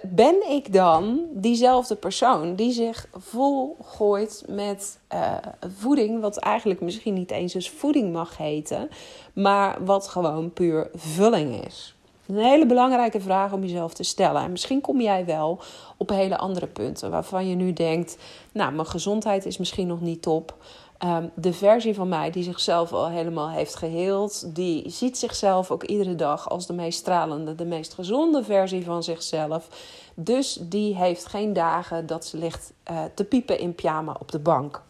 ben 0.02 0.50
ik 0.50 0.72
dan 0.72 1.20
diezelfde 1.30 1.94
persoon 1.94 2.54
die 2.54 2.72
zich 2.72 3.06
vol 3.12 3.76
gooit 3.82 4.44
met 4.48 4.98
uh, 5.12 5.36
voeding, 5.76 6.20
wat 6.20 6.36
eigenlijk 6.36 6.80
misschien 6.80 7.14
niet 7.14 7.30
eens 7.30 7.54
eens 7.54 7.70
voeding 7.70 8.12
mag 8.12 8.36
heten, 8.36 8.88
maar 9.32 9.84
wat 9.84 10.08
gewoon 10.08 10.52
puur 10.52 10.90
vulling 10.94 11.64
is? 11.66 11.94
Een 12.26 12.38
hele 12.38 12.66
belangrijke 12.66 13.20
vraag 13.20 13.52
om 13.52 13.60
jezelf 13.62 13.94
te 13.94 14.02
stellen. 14.02 14.42
En 14.42 14.50
misschien 14.50 14.80
kom 14.80 15.00
jij 15.00 15.24
wel 15.24 15.60
op 15.96 16.08
hele 16.08 16.38
andere 16.38 16.66
punten 16.66 17.10
waarvan 17.10 17.48
je 17.48 17.54
nu 17.54 17.72
denkt: 17.72 18.16
Nou, 18.52 18.72
mijn 18.72 18.86
gezondheid 18.86 19.46
is 19.46 19.58
misschien 19.58 19.86
nog 19.86 20.00
niet 20.00 20.22
top. 20.22 20.56
Um, 21.04 21.30
de 21.34 21.52
versie 21.52 21.94
van 21.94 22.08
mij 22.08 22.30
die 22.30 22.42
zichzelf 22.42 22.92
al 22.92 23.08
helemaal 23.08 23.50
heeft 23.50 23.74
geheeld, 23.74 24.54
die 24.54 24.90
ziet 24.90 25.18
zichzelf 25.18 25.70
ook 25.70 25.82
iedere 25.82 26.14
dag 26.14 26.48
als 26.48 26.66
de 26.66 26.72
meest 26.72 26.98
stralende, 26.98 27.54
de 27.54 27.64
meest 27.64 27.94
gezonde 27.94 28.44
versie 28.44 28.84
van 28.84 29.02
zichzelf. 29.02 29.68
Dus 30.14 30.58
die 30.60 30.96
heeft 30.96 31.26
geen 31.26 31.52
dagen 31.52 32.06
dat 32.06 32.24
ze 32.24 32.36
ligt 32.36 32.72
uh, 32.90 33.02
te 33.14 33.24
piepen 33.24 33.58
in 33.58 33.74
pyjama 33.74 34.16
op 34.20 34.32
de 34.32 34.38
bank. 34.38 34.82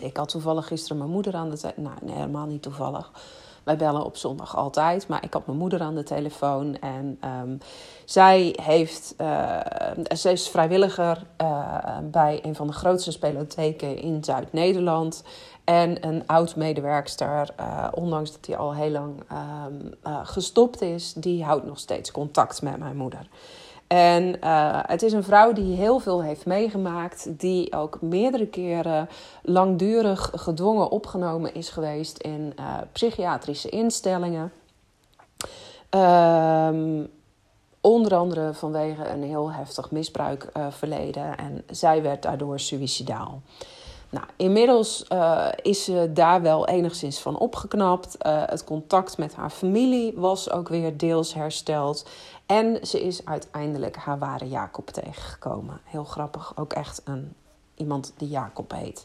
Ik 0.00 0.16
had 0.16 0.28
toevallig 0.28 0.66
gisteren 0.66 0.98
mijn 0.98 1.10
moeder 1.10 1.34
aan 1.34 1.50
de 1.50 1.56
telefoon. 1.56 1.84
Nou, 1.84 1.96
nee, 2.02 2.14
helemaal 2.14 2.46
niet 2.46 2.62
toevallig. 2.62 3.10
Wij 3.64 3.76
bellen 3.76 4.04
op 4.04 4.16
zondag 4.16 4.56
altijd, 4.56 5.08
maar 5.08 5.24
ik 5.24 5.32
had 5.32 5.46
mijn 5.46 5.58
moeder 5.58 5.80
aan 5.80 5.94
de 5.94 6.02
telefoon 6.02 6.78
en 6.80 7.18
um, 7.42 7.58
zij 8.04 8.58
heeft, 8.62 9.14
uh, 9.20 9.60
zij 10.08 10.32
is 10.32 10.48
vrijwilliger 10.48 11.22
uh, 11.42 11.98
bij 12.02 12.40
een 12.42 12.54
van 12.54 12.66
de 12.66 12.72
grootste 12.72 13.12
spelotheken 13.12 13.96
in 13.96 14.24
Zuid-Nederland. 14.24 15.22
En 15.64 16.06
een 16.06 16.22
oud 16.26 16.56
medewerkster, 16.56 17.48
uh, 17.60 17.88
ondanks 17.94 18.32
dat 18.32 18.46
hij 18.46 18.56
al 18.56 18.74
heel 18.74 18.90
lang 18.90 19.22
uh, 19.32 20.18
gestopt 20.22 20.82
is, 20.82 21.12
die 21.12 21.44
houdt 21.44 21.66
nog 21.66 21.78
steeds 21.78 22.10
contact 22.10 22.62
met 22.62 22.78
mijn 22.78 22.96
moeder. 22.96 23.28
En 23.94 24.36
uh, 24.44 24.78
het 24.82 25.02
is 25.02 25.12
een 25.12 25.24
vrouw 25.24 25.52
die 25.52 25.76
heel 25.76 25.98
veel 25.98 26.22
heeft 26.22 26.46
meegemaakt, 26.46 27.40
die 27.40 27.72
ook 27.72 28.00
meerdere 28.00 28.46
keren 28.46 29.08
langdurig 29.42 30.30
gedwongen 30.34 30.90
opgenomen 30.90 31.54
is 31.54 31.68
geweest 31.68 32.18
in 32.18 32.52
uh, 32.58 32.76
psychiatrische 32.92 33.68
instellingen. 33.68 34.52
Um, 35.90 37.08
onder 37.80 38.14
andere 38.14 38.54
vanwege 38.54 39.08
een 39.08 39.22
heel 39.22 39.52
heftig 39.52 39.90
misbruikverleden. 39.90 41.26
Uh, 41.26 41.46
en 41.46 41.64
zij 41.70 42.02
werd 42.02 42.22
daardoor 42.22 42.60
suicidaal. 42.60 43.42
Nou, 44.14 44.26
inmiddels 44.36 45.04
uh, 45.12 45.48
is 45.62 45.84
ze 45.84 46.10
daar 46.12 46.42
wel 46.42 46.66
enigszins 46.66 47.20
van 47.20 47.38
opgeknapt. 47.38 48.16
Uh, 48.26 48.42
het 48.46 48.64
contact 48.64 49.18
met 49.18 49.34
haar 49.34 49.50
familie 49.50 50.12
was 50.16 50.50
ook 50.50 50.68
weer 50.68 50.96
deels 50.96 51.34
hersteld. 51.34 52.08
En 52.46 52.86
ze 52.86 53.02
is 53.02 53.24
uiteindelijk 53.24 53.96
haar 53.96 54.18
ware 54.18 54.48
Jacob 54.48 54.90
tegengekomen. 54.90 55.80
Heel 55.84 56.04
grappig, 56.04 56.52
ook 56.56 56.72
echt 56.72 57.00
een, 57.04 57.34
iemand 57.74 58.12
die 58.16 58.28
Jacob 58.28 58.72
heet. 58.72 59.04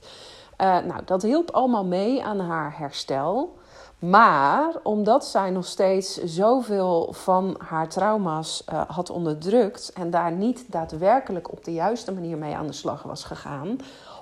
Uh, 0.61 0.67
nou, 0.79 1.01
dat 1.05 1.21
hielp 1.21 1.51
allemaal 1.51 1.85
mee 1.85 2.23
aan 2.23 2.39
haar 2.39 2.77
herstel. 2.77 3.57
Maar 3.99 4.75
omdat 4.83 5.25
zij 5.25 5.49
nog 5.49 5.65
steeds 5.65 6.23
zoveel 6.23 7.13
van 7.13 7.55
haar 7.67 7.89
trauma's 7.89 8.63
had 8.87 9.09
onderdrukt 9.09 9.93
en 9.93 10.09
daar 10.09 10.31
niet 10.31 10.71
daadwerkelijk 10.71 11.51
op 11.51 11.63
de 11.63 11.73
juiste 11.73 12.13
manier 12.13 12.37
mee 12.37 12.55
aan 12.55 12.67
de 12.67 12.73
slag 12.73 13.03
was 13.03 13.23
gegaan, 13.23 13.77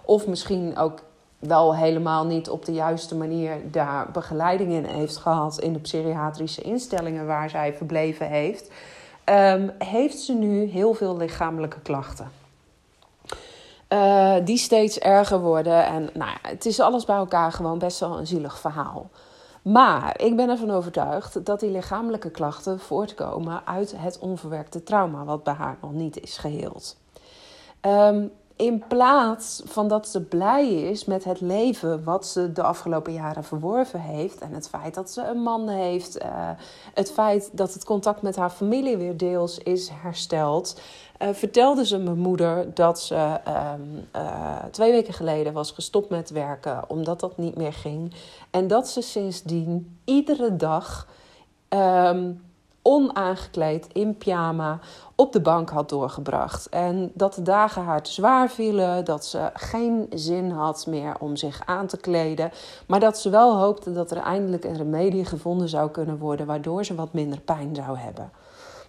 of 0.08 0.28
misschien 0.28 0.78
ook 0.78 1.00
wel 1.40 1.76
helemaal 1.76 2.26
niet 2.26 2.50
op 2.50 2.66
de 2.66 2.74
juiste 2.74 3.16
manier 3.16 3.72
daar 3.72 4.12
begeleiding 4.12 4.72
in 4.72 4.86
heeft 4.86 5.18
gehad 5.18 5.60
in 5.60 5.74
de 5.74 5.80
psychiatrische 5.80 6.62
instellingen 6.62 7.26
waar 7.26 7.50
zij 7.50 7.74
verbleven 7.74 8.28
heeft, 8.28 8.72
um, 9.26 9.72
heeft 9.78 10.20
ze 10.20 10.34
nu 10.34 10.66
heel 10.66 10.94
veel 10.94 11.18
lichamelijke 11.18 11.80
klachten. 11.80 12.32
Uh, 13.90 14.36
die 14.44 14.58
steeds 14.58 15.00
erger 15.00 15.40
worden. 15.40 15.86
En 15.86 16.10
nou 16.14 16.38
het 16.42 16.66
is 16.66 16.80
alles 16.80 17.06
bij 17.06 17.16
elkaar 17.16 17.52
gewoon 17.52 17.80
best 17.80 18.00
wel 18.00 18.18
een 18.18 18.28
zielig 18.28 18.60
verhaal. 18.60 19.10
Maar 19.62 20.22
ik 20.22 20.36
ben 20.36 20.50
ervan 20.50 20.72
overtuigd 20.72 21.46
dat 21.46 21.60
die 21.60 21.72
lichamelijke 21.72 22.30
klachten 22.30 22.80
voortkomen 22.80 23.62
uit 23.66 23.94
het 23.98 24.20
onverwerkte 24.20 24.84
trauma, 24.84 25.24
wat 25.24 25.44
bij 25.44 25.54
haar 25.54 25.78
nog 25.82 25.92
niet 25.92 26.22
is 26.22 26.38
geheeld. 26.38 26.98
Um, 27.82 28.32
in 28.58 28.84
plaats 28.88 29.62
van 29.66 29.88
dat 29.88 30.08
ze 30.08 30.22
blij 30.22 30.70
is 30.70 31.06
met 31.06 31.24
het 31.24 31.42
leven 31.42 32.04
wat 32.04 32.28
ze 32.28 32.52
de 32.52 32.64
afgelopen 32.64 33.14
jaren 33.14 33.44
verworven 33.44 34.00
heeft. 34.00 34.40
En 34.40 34.54
het 34.54 34.70
feit 34.70 34.94
dat 34.94 35.12
ze 35.12 35.24
een 35.24 35.42
man 35.42 35.70
heeft. 35.70 36.22
Uh, 36.22 36.50
het 36.94 37.12
feit 37.12 37.50
dat 37.52 37.74
het 37.74 37.86
contact 37.86 38.22
met 38.22 38.36
haar 38.36 38.50
familie 38.50 38.98
weer 38.98 39.18
deels 39.18 39.58
is 39.58 39.90
hersteld. 39.94 40.82
Uh, 41.22 41.30
vertelde 41.34 41.86
ze 41.86 41.98
mijn 41.98 42.20
moeder 42.20 42.74
dat 42.74 43.02
ze 43.02 43.40
uh, 43.48 43.74
twee 44.72 44.92
weken 44.92 45.14
geleden 45.14 45.54
was 45.54 45.72
gestopt 45.72 46.10
met 46.10 46.30
werken 46.30 46.90
omdat 46.90 47.20
dat 47.20 47.38
niet 47.38 47.58
meer 47.58 47.74
ging. 47.74 48.14
En 48.52 48.68
dat 48.68 48.88
ze 48.88 49.02
sindsdien 49.02 49.98
iedere 50.04 50.56
dag. 50.56 51.08
Um, 51.70 52.46
onaangekleed 52.88 53.88
in 53.94 54.18
pyjama 54.18 54.80
op 55.16 55.34
de 55.34 55.42
bank 55.42 55.70
had 55.70 55.90
doorgebracht. 55.90 56.70
En 56.70 57.12
dat 57.14 57.34
de 57.34 57.42
dagen 57.42 57.84
haar 57.84 58.02
te 58.02 58.12
zwaar 58.12 58.50
vielen, 58.50 59.06
dat 59.06 59.26
ze 59.26 59.50
geen 59.54 60.08
zin 60.10 60.52
had 60.52 60.86
meer 60.88 61.16
om 61.20 61.36
zich 61.36 61.62
aan 61.66 61.88
te 61.88 61.98
kleden. 61.98 62.52
Maar 62.88 63.00
dat 63.00 63.20
ze 63.20 63.30
wel 63.30 63.58
hoopte 63.58 63.94
dat 63.94 64.12
er 64.12 64.18
eindelijk 64.18 64.64
een 64.64 64.78
remedie 64.78 65.26
gevonden 65.26 65.70
zou 65.70 65.92
kunnen 65.92 66.18
worden, 66.18 66.46
waardoor 66.46 66.86
ze 66.86 66.96
wat 66.96 67.14
minder 67.14 67.40
pijn 67.40 67.76
zou 67.76 67.98
hebben. 67.98 68.32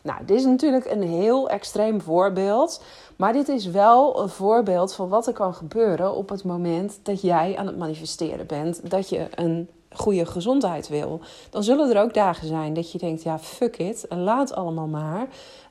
Nou, 0.02 0.24
dit 0.24 0.38
is 0.38 0.44
natuurlijk 0.44 0.90
een 0.90 1.02
heel 1.02 1.48
extreem 1.48 2.00
voorbeeld. 2.00 2.82
Maar 3.16 3.32
dit 3.32 3.48
is 3.48 3.66
wel 3.66 4.22
een 4.22 4.28
voorbeeld 4.28 4.94
van 4.94 5.08
wat 5.08 5.26
er 5.26 5.32
kan 5.32 5.54
gebeuren 5.54 6.14
op 6.14 6.28
het 6.28 6.44
moment 6.44 7.00
dat 7.02 7.20
jij 7.20 7.56
aan 7.56 7.66
het 7.66 7.78
manifesteren 7.78 8.46
bent. 8.46 8.90
Dat 8.90 9.08
je 9.08 9.28
een 9.34 9.68
goede 9.92 10.26
gezondheid 10.26 10.88
wil. 10.88 11.20
Dan 11.50 11.62
zullen 11.62 11.96
er 11.96 12.02
ook 12.02 12.14
dagen 12.14 12.46
zijn 12.46 12.74
dat 12.74 12.92
je 12.92 12.98
denkt: 12.98 13.22
ja, 13.22 13.38
fuck 13.38 13.76
it, 13.76 14.06
laat 14.08 14.54
allemaal 14.54 14.86
maar. 14.86 15.28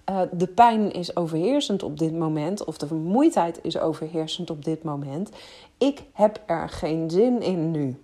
Uh, 0.09 0.21
de 0.31 0.47
pijn 0.47 0.91
is 0.91 1.15
overheersend 1.15 1.83
op 1.83 1.99
dit 1.99 2.13
moment, 2.13 2.65
of 2.65 2.77
de 2.77 2.87
vermoeidheid 2.87 3.59
is 3.61 3.79
overheersend 3.79 4.49
op 4.49 4.65
dit 4.65 4.83
moment. 4.83 5.29
Ik 5.77 6.03
heb 6.13 6.41
er 6.45 6.69
geen 6.69 7.09
zin 7.09 7.41
in 7.41 7.71
nu. 7.71 7.97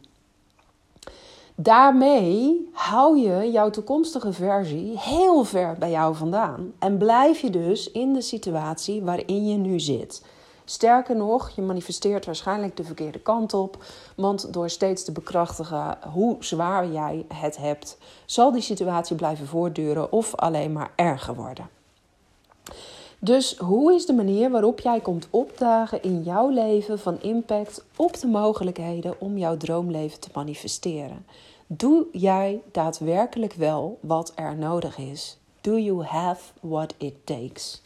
Daarmee 1.55 2.69
hou 2.71 3.17
je 3.19 3.51
jouw 3.51 3.69
toekomstige 3.69 4.33
versie 4.33 4.99
heel 4.99 5.43
ver 5.43 5.75
bij 5.79 5.91
jou 5.91 6.15
vandaan. 6.15 6.73
En 6.79 6.97
blijf 6.97 7.39
je 7.39 7.49
dus 7.49 7.91
in 7.91 8.13
de 8.13 8.21
situatie 8.21 9.01
waarin 9.01 9.47
je 9.47 9.57
nu 9.57 9.79
zit. 9.79 10.25
Sterker 10.65 11.15
nog, 11.15 11.49
je 11.49 11.61
manifesteert 11.61 12.25
waarschijnlijk 12.25 12.77
de 12.77 12.83
verkeerde 12.83 13.19
kant 13.19 13.53
op. 13.53 13.83
Want 14.15 14.53
door 14.53 14.69
steeds 14.69 15.03
te 15.03 15.11
bekrachtigen 15.11 15.97
hoe 16.11 16.35
zwaar 16.39 16.87
jij 16.87 17.25
het 17.33 17.57
hebt, 17.57 17.97
zal 18.25 18.51
die 18.51 18.61
situatie 18.61 19.15
blijven 19.15 19.47
voortduren 19.47 20.11
of 20.11 20.35
alleen 20.35 20.71
maar 20.71 20.91
erger 20.95 21.35
worden. 21.35 21.69
Dus 23.19 23.57
hoe 23.57 23.93
is 23.93 24.05
de 24.05 24.13
manier 24.13 24.49
waarop 24.49 24.79
jij 24.79 24.99
komt 24.99 25.27
opdagen 25.29 26.03
in 26.03 26.23
jouw 26.23 26.49
leven 26.49 26.99
van 26.99 27.21
impact 27.21 27.85
op 27.95 28.19
de 28.19 28.27
mogelijkheden 28.27 29.19
om 29.19 29.37
jouw 29.37 29.57
droomleven 29.57 30.19
te 30.19 30.29
manifesteren? 30.33 31.25
Doe 31.67 32.05
jij 32.11 32.61
daadwerkelijk 32.71 33.53
wel 33.53 33.97
wat 34.01 34.31
er 34.35 34.55
nodig 34.55 34.97
is? 34.97 35.37
Do 35.61 35.77
you 35.77 36.03
have 36.03 36.41
what 36.59 36.93
it 36.97 37.13
takes? 37.25 37.81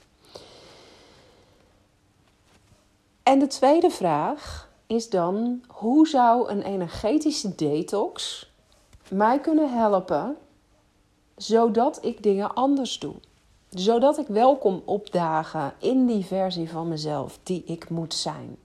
En 3.27 3.39
de 3.39 3.48
tweede 3.48 3.89
vraag 3.89 4.69
is 4.86 5.10
dan: 5.10 5.62
hoe 5.67 6.07
zou 6.07 6.50
een 6.50 6.62
energetische 6.62 7.55
detox 7.55 8.46
mij 9.10 9.39
kunnen 9.39 9.74
helpen 9.74 10.38
zodat 11.36 12.05
ik 12.05 12.24
dingen 12.24 12.53
anders 12.53 13.00
doe? 13.00 13.13
Zodat 13.69 14.17
ik 14.17 14.27
welkom 14.27 14.81
opdagen 14.86 15.74
in 15.79 16.05
die 16.05 16.25
versie 16.25 16.69
van 16.69 16.88
mezelf 16.88 17.39
die 17.43 17.63
ik 17.65 17.89
moet 17.89 18.13
zijn. 18.13 18.57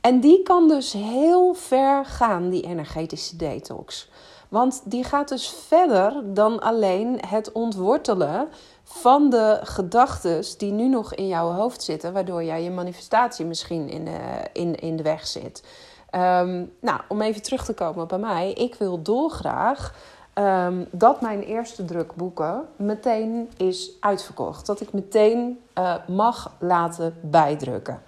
En 0.00 0.20
die 0.20 0.42
kan 0.42 0.68
dus 0.68 0.92
heel 0.92 1.54
ver 1.54 2.04
gaan, 2.04 2.50
die 2.50 2.62
energetische 2.62 3.36
detox. 3.36 4.08
Want 4.48 4.82
die 4.84 5.04
gaat 5.04 5.28
dus 5.28 5.48
verder 5.48 6.34
dan 6.34 6.60
alleen 6.60 7.18
het 7.26 7.52
ontwortelen 7.52 8.48
van 8.84 9.30
de 9.30 9.60
gedachten 9.62 10.44
die 10.58 10.72
nu 10.72 10.88
nog 10.88 11.14
in 11.14 11.28
jouw 11.28 11.50
hoofd 11.50 11.82
zitten, 11.82 12.12
waardoor 12.12 12.44
jij 12.44 12.62
je 12.62 12.70
manifestatie 12.70 13.44
misschien 13.44 13.88
in 13.88 14.04
de, 14.04 14.18
in, 14.52 14.74
in 14.74 14.96
de 14.96 15.02
weg 15.02 15.26
zit. 15.26 15.62
Ehm, 16.10 16.64
nou, 16.80 17.00
om 17.08 17.22
even 17.22 17.42
terug 17.42 17.64
te 17.64 17.74
komen 17.74 18.08
bij 18.08 18.18
mij. 18.18 18.52
Ik 18.52 18.74
wil 18.74 19.02
dolgraag 19.02 19.94
um, 20.34 20.86
dat 20.90 21.20
mijn 21.20 21.42
eerste 21.42 21.84
druk 21.84 22.14
boeken 22.14 22.68
meteen 22.76 23.50
is 23.56 23.90
uitverkocht. 24.00 24.66
Dat 24.66 24.80
ik 24.80 24.92
meteen 24.92 25.60
uh, 25.78 25.94
mag 26.08 26.52
laten 26.58 27.14
bijdrukken. 27.20 28.02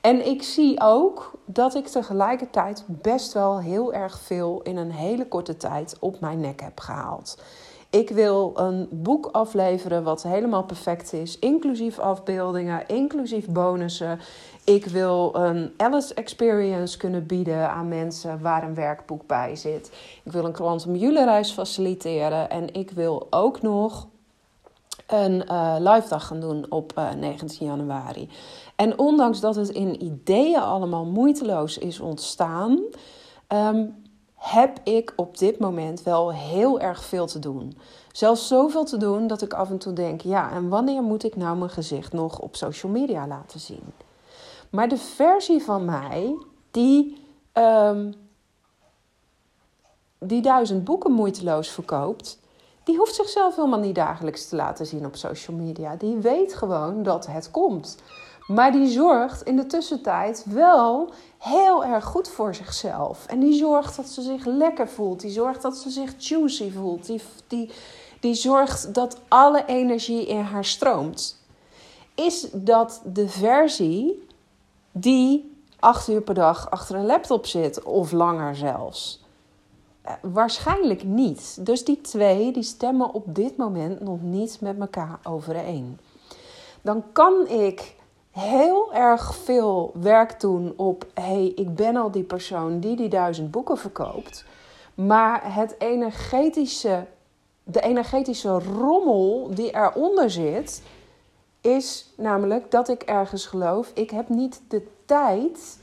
En 0.00 0.26
ik 0.26 0.42
zie 0.42 0.80
ook 0.80 1.30
dat 1.44 1.74
ik 1.74 1.86
tegelijkertijd 1.86 2.84
best 2.86 3.32
wel 3.32 3.60
heel 3.60 3.92
erg 3.92 4.18
veel 4.18 4.60
in 4.62 4.76
een 4.76 4.92
hele 4.92 5.28
korte 5.28 5.56
tijd 5.56 5.96
op 6.00 6.20
mijn 6.20 6.40
nek 6.40 6.60
heb 6.60 6.80
gehaald. 6.80 7.38
Ik 7.92 8.10
wil 8.10 8.52
een 8.54 8.88
boek 8.90 9.26
afleveren 9.26 10.02
wat 10.02 10.22
helemaal 10.22 10.64
perfect 10.64 11.12
is, 11.12 11.38
inclusief 11.38 11.98
afbeeldingen, 11.98 12.88
inclusief 12.88 13.46
bonussen. 13.48 14.20
Ik 14.64 14.86
wil 14.86 15.34
een 15.36 15.72
Alice 15.76 16.14
Experience 16.14 16.98
kunnen 16.98 17.26
bieden 17.26 17.70
aan 17.70 17.88
mensen 17.88 18.40
waar 18.40 18.62
een 18.62 18.74
werkboek 18.74 19.26
bij 19.26 19.56
zit. 19.56 19.92
Ik 20.22 20.32
wil 20.32 20.44
een 20.44 20.52
Quantum 20.52 20.94
reis 21.14 21.50
faciliteren 21.50 22.50
en 22.50 22.74
ik 22.74 22.90
wil 22.90 23.26
ook 23.30 23.62
nog 23.62 24.06
een 25.06 25.44
uh, 25.48 25.74
live 25.78 26.08
dag 26.08 26.26
gaan 26.26 26.40
doen 26.40 26.66
op 26.68 26.92
uh, 26.98 27.10
eh, 27.10 27.18
19 27.18 27.66
januari. 27.66 28.28
En 28.76 28.98
ondanks 28.98 29.40
dat 29.40 29.54
het 29.54 29.68
in 29.68 30.02
ideeën 30.02 30.60
allemaal 30.60 31.04
moeiteloos 31.04 31.78
is 31.78 32.00
ontstaan, 32.00 32.80
ehm, 33.46 33.84
heb 34.42 34.78
ik 34.84 35.12
op 35.16 35.38
dit 35.38 35.58
moment 35.58 36.02
wel 36.02 36.32
heel 36.32 36.80
erg 36.80 37.04
veel 37.04 37.26
te 37.26 37.38
doen. 37.38 37.78
Zelfs 38.12 38.48
zoveel 38.48 38.84
te 38.84 38.96
doen 38.96 39.26
dat 39.26 39.42
ik 39.42 39.52
af 39.52 39.70
en 39.70 39.78
toe 39.78 39.92
denk: 39.92 40.20
ja, 40.20 40.52
en 40.52 40.68
wanneer 40.68 41.02
moet 41.02 41.24
ik 41.24 41.36
nou 41.36 41.56
mijn 41.56 41.70
gezicht 41.70 42.12
nog 42.12 42.38
op 42.38 42.56
social 42.56 42.92
media 42.92 43.26
laten 43.26 43.60
zien? 43.60 43.92
Maar 44.70 44.88
de 44.88 44.96
versie 44.96 45.62
van 45.62 45.84
mij 45.84 46.36
die, 46.70 47.24
um, 47.52 48.14
die 50.18 50.42
duizend 50.42 50.84
boeken 50.84 51.12
moeiteloos 51.12 51.68
verkoopt, 51.68 52.38
die 52.84 52.96
hoeft 52.96 53.14
zichzelf 53.14 53.56
helemaal 53.56 53.78
niet 53.78 53.94
dagelijks 53.94 54.48
te 54.48 54.56
laten 54.56 54.86
zien 54.86 55.06
op 55.06 55.16
social 55.16 55.56
media. 55.56 55.96
Die 55.96 56.16
weet 56.16 56.54
gewoon 56.54 57.02
dat 57.02 57.26
het 57.26 57.50
komt. 57.50 57.96
Maar 58.54 58.72
die 58.72 58.86
zorgt 58.86 59.42
in 59.42 59.56
de 59.56 59.66
tussentijd 59.66 60.44
wel 60.48 61.10
heel 61.38 61.84
erg 61.84 62.04
goed 62.04 62.28
voor 62.28 62.54
zichzelf. 62.54 63.26
En 63.26 63.40
die 63.40 63.52
zorgt 63.52 63.96
dat 63.96 64.08
ze 64.08 64.22
zich 64.22 64.44
lekker 64.44 64.88
voelt. 64.88 65.20
Die 65.20 65.30
zorgt 65.30 65.62
dat 65.62 65.76
ze 65.76 65.90
zich 65.90 66.14
juicy 66.18 66.70
voelt. 66.70 67.06
Die, 67.06 67.22
die, 67.46 67.70
die 68.20 68.34
zorgt 68.34 68.94
dat 68.94 69.20
alle 69.28 69.64
energie 69.66 70.26
in 70.26 70.40
haar 70.40 70.64
stroomt. 70.64 71.40
Is 72.14 72.48
dat 72.52 73.02
de 73.04 73.28
versie 73.28 74.28
die 74.92 75.56
acht 75.78 76.08
uur 76.08 76.22
per 76.22 76.34
dag 76.34 76.70
achter 76.70 76.96
een 76.96 77.06
laptop 77.06 77.46
zit, 77.46 77.82
of 77.82 78.12
langer 78.12 78.56
zelfs? 78.56 79.24
Eh, 80.02 80.12
waarschijnlijk 80.22 81.04
niet. 81.04 81.66
Dus 81.66 81.84
die 81.84 82.00
twee 82.00 82.52
die 82.52 82.62
stemmen 82.62 83.12
op 83.12 83.34
dit 83.34 83.56
moment 83.56 84.00
nog 84.00 84.20
niet 84.20 84.60
met 84.60 84.80
elkaar 84.80 85.18
overeen. 85.22 85.98
Dan 86.82 87.04
kan 87.12 87.48
ik 87.48 87.94
heel 88.32 88.94
erg 88.94 89.34
veel 89.34 89.92
werk 90.00 90.40
doen 90.40 90.72
op: 90.76 91.06
hey, 91.14 91.52
ik 91.56 91.74
ben 91.74 91.96
al 91.96 92.10
die 92.10 92.22
persoon 92.22 92.80
die 92.80 92.96
die 92.96 93.08
duizend 93.08 93.50
boeken 93.50 93.78
verkoopt. 93.78 94.44
Maar 94.94 95.54
het 95.54 95.74
energetische, 95.78 97.06
de 97.64 97.80
energetische 97.80 98.58
rommel 98.58 99.50
die 99.54 99.74
eronder 99.74 100.30
zit, 100.30 100.82
is 101.60 102.12
namelijk 102.16 102.70
dat 102.70 102.88
ik 102.88 103.02
ergens 103.02 103.46
geloof: 103.46 103.90
ik 103.94 104.10
heb 104.10 104.28
niet 104.28 104.62
de 104.68 104.86
tijd 105.04 105.78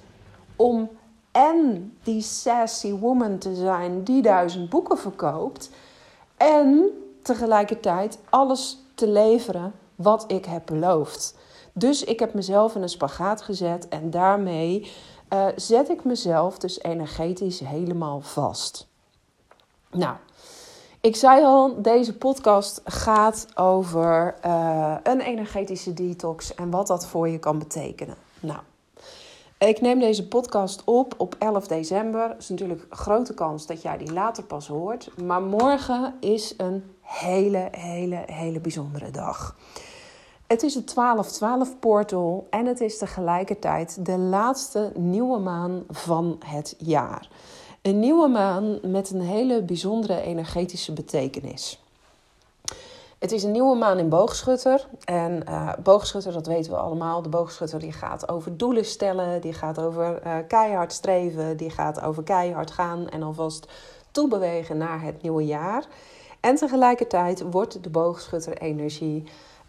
om 0.56 0.90
en 1.32 1.94
die 2.04 2.22
sassy 2.22 2.92
woman 2.92 3.38
te 3.38 3.56
zijn 3.56 4.04
die 4.04 4.22
duizend 4.22 4.70
boeken 4.70 4.98
verkoopt. 4.98 5.70
En 6.38 6.90
tegelijkertijd 7.22 8.20
alles 8.30 8.78
te 8.96 9.08
leveren 9.08 9.74
wat 9.96 10.24
ik 10.28 10.46
heb 10.46 10.66
beloofd. 10.66 11.38
Dus 11.80 12.04
ik 12.04 12.20
heb 12.20 12.34
mezelf 12.34 12.76
in 12.76 12.82
een 12.82 12.89
spagaat 12.89 13.42
gezet 13.42 13.88
en 13.88 14.10
daarmee 14.10 14.92
uh, 15.34 15.46
zet 15.56 15.89
ik 15.89 16.04
mezelf 16.04 16.58
dus 16.58 16.84
energetisch 16.84 17.60
helemaal 17.60 18.22
vast. 18.22 18.88
Nou, 19.92 20.15
ik 21.02 21.15
zei 21.15 21.44
al, 21.44 21.82
deze 21.82 22.18
podcast 22.18 22.82
gaat 22.84 23.48
over 23.56 24.36
uh, 24.46 24.96
een 25.04 25.22
energetische 25.22 25.94
detox 25.94 26.56
en 26.56 26.70
wat 26.70 26.88
dat 26.88 27.06
voor 27.06 27.30
je 27.30 27.39
kan 27.39 27.60
betekenen. 27.60 28.15
Nou, 28.39 28.60
ik 29.58 29.82
neem 29.82 30.00
deze 30.00 30.28
podcast 30.28 30.82
op 30.86 31.13
op 31.18 31.36
11 31.39 31.68
december. 31.68 32.30
Het 32.30 32.42
is 32.42 32.50
natuurlijk 32.50 32.86
een 32.89 32.98
grote 32.98 33.34
kans 33.34 33.65
dat 33.65 33.82
jij 33.82 33.98
die 33.98 34.13
later 34.13 34.44
pas 34.44 34.68
hoort. 34.68 35.12
Maar 35.24 35.42
morgen 35.42 36.13
is 36.20 36.54
een 36.58 36.84
hele, 37.02 37.68
hele, 37.72 38.24
hele 38.26 38.60
bijzondere 38.60 39.12
dag. 39.12 39.56
Het 40.50 40.64
is 40.64 40.76
het 40.76 40.96
12-12 41.76 41.80
portal 41.80 42.48
en 42.50 42.66
het 42.66 42.82
is 42.82 42.98
tegelijkertijd 42.98 44.06
de 44.06 44.18
laatste 44.18 44.92
nieuwe 44.96 45.40
maan 45.40 45.84
van 45.90 46.40
het 46.46 46.76
jaar. 46.78 47.30
Een 47.82 48.00
nieuwe 48.00 48.28
maan 48.28 48.80
met 48.84 49.10
een 49.10 49.22
hele 49.22 49.62
bijzondere 49.62 50.22
energetische 50.22 50.94
betekenis. 50.94 51.84
Het 53.20 53.32
is 53.32 53.44
een 53.44 53.52
nieuwe 53.52 53.76
maan 53.76 53.98
in 53.98 54.10
boogschutter. 54.10 54.88
En 55.04 55.44
uh, 55.50 55.74
boogschutter, 55.84 56.34
dat 56.34 56.48
weten 56.48 56.72
we 56.72 56.78
allemaal. 56.78 57.22
De 57.22 57.30
boogschutter 57.30 57.80
die 57.80 57.94
gaat 57.94 58.30
over 58.30 58.58
doelen 58.58 58.86
stellen, 58.86 59.42
die 59.42 59.54
gaat 59.54 59.80
over 59.80 60.26
uh, 60.26 60.38
keihard 60.48 60.94
streven, 60.94 61.58
die 61.58 61.70
gaat 61.70 62.02
over 62.02 62.24
keihard 62.24 62.72
gaan 62.72 63.10
en 63.10 63.24
alvast 63.24 63.68
toebewegen 64.12 64.78
naar 64.78 65.02
het 65.02 65.22
nieuwe 65.22 65.46
jaar. 65.46 65.86
En 66.40 66.56
tegelijkertijd 66.56 67.42
wordt 67.52 67.84
de 67.84 67.90
boogschutter 67.90 68.58
energie 68.58 69.24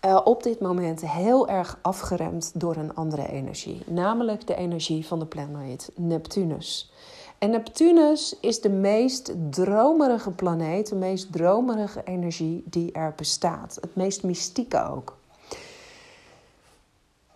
uh, 0.07 0.21
op 0.25 0.43
dit 0.43 0.61
moment 0.61 1.01
heel 1.07 1.49
erg 1.49 1.79
afgeremd 1.83 2.61
door 2.61 2.77
een 2.77 2.95
andere 2.95 3.29
energie, 3.29 3.83
namelijk 3.87 4.47
de 4.47 4.55
energie 4.55 5.07
van 5.07 5.19
de 5.19 5.27
planeet 5.27 5.91
Neptunus. 5.97 6.93
En 7.39 7.51
Neptunus 7.51 8.37
is 8.41 8.61
de 8.61 8.71
meest 8.71 9.35
dromerige 9.51 10.31
planeet, 10.31 10.89
de 10.89 10.95
meest 10.95 11.33
dromerige 11.33 12.01
energie 12.05 12.63
die 12.67 12.93
er 12.93 13.13
bestaat. 13.17 13.79
Het 13.81 13.97
meest 13.97 14.23
mystieke 14.23 14.89
ook. 14.91 15.19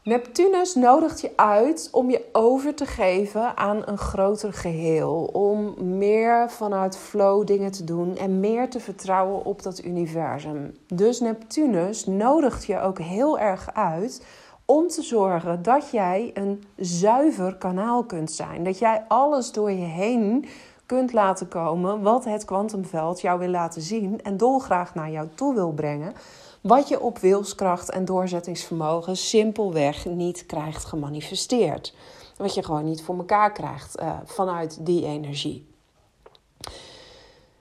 Neptunus 0.04 0.74
nodigt 0.74 1.20
je 1.20 1.32
uit 1.36 1.88
om 1.92 2.10
je 2.10 2.24
over 2.32 2.74
te 2.74 2.86
geven 2.86 3.56
aan 3.56 3.82
een 3.84 3.98
groter 3.98 4.52
geheel. 4.52 5.30
Om 5.32 5.74
meer 5.98 6.50
vanuit 6.50 6.96
flow 6.96 7.46
dingen 7.46 7.70
te 7.70 7.84
doen 7.84 8.16
en 8.16 8.40
meer 8.40 8.70
te 8.70 8.80
vertrouwen 8.80 9.44
op 9.44 9.62
dat 9.62 9.84
universum. 9.84 10.76
Dus 10.86 11.20
Neptunus 11.20 12.06
nodigt 12.06 12.66
je 12.66 12.80
ook 12.80 12.98
heel 12.98 13.38
erg 13.38 13.74
uit 13.74 14.26
om 14.64 14.88
te 14.88 15.02
zorgen 15.02 15.62
dat 15.62 15.90
jij 15.90 16.30
een 16.34 16.64
zuiver 16.76 17.56
kanaal 17.56 18.04
kunt 18.04 18.32
zijn. 18.32 18.64
Dat 18.64 18.78
jij 18.78 19.04
alles 19.08 19.52
door 19.52 19.70
je 19.70 19.86
heen 19.86 20.44
kunt 20.86 21.12
laten 21.12 21.48
komen 21.48 22.02
wat 22.02 22.24
het 22.24 22.44
kwantumveld 22.44 23.20
jou 23.20 23.38
wil 23.38 23.48
laten 23.48 23.82
zien 23.82 24.22
en 24.22 24.36
dolgraag 24.36 24.94
naar 24.94 25.10
jou 25.10 25.28
toe 25.34 25.54
wil 25.54 25.72
brengen. 25.72 26.12
Wat 26.66 26.88
je 26.88 27.00
op 27.00 27.18
wilskracht 27.18 27.90
en 27.90 28.04
doorzettingsvermogen 28.04 29.16
simpelweg 29.16 30.04
niet 30.04 30.46
krijgt 30.46 30.84
gemanifesteerd. 30.84 31.94
Wat 32.36 32.54
je 32.54 32.62
gewoon 32.62 32.84
niet 32.84 33.02
voor 33.02 33.16
elkaar 33.16 33.52
krijgt 33.52 34.00
uh, 34.00 34.18
vanuit 34.24 34.86
die 34.86 35.04
energie. 35.04 35.66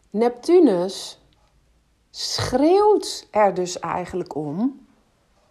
Neptunus 0.10 1.20
schreeuwt 2.10 3.28
er 3.32 3.54
dus 3.54 3.80
eigenlijk 3.80 4.36
om 4.36 4.86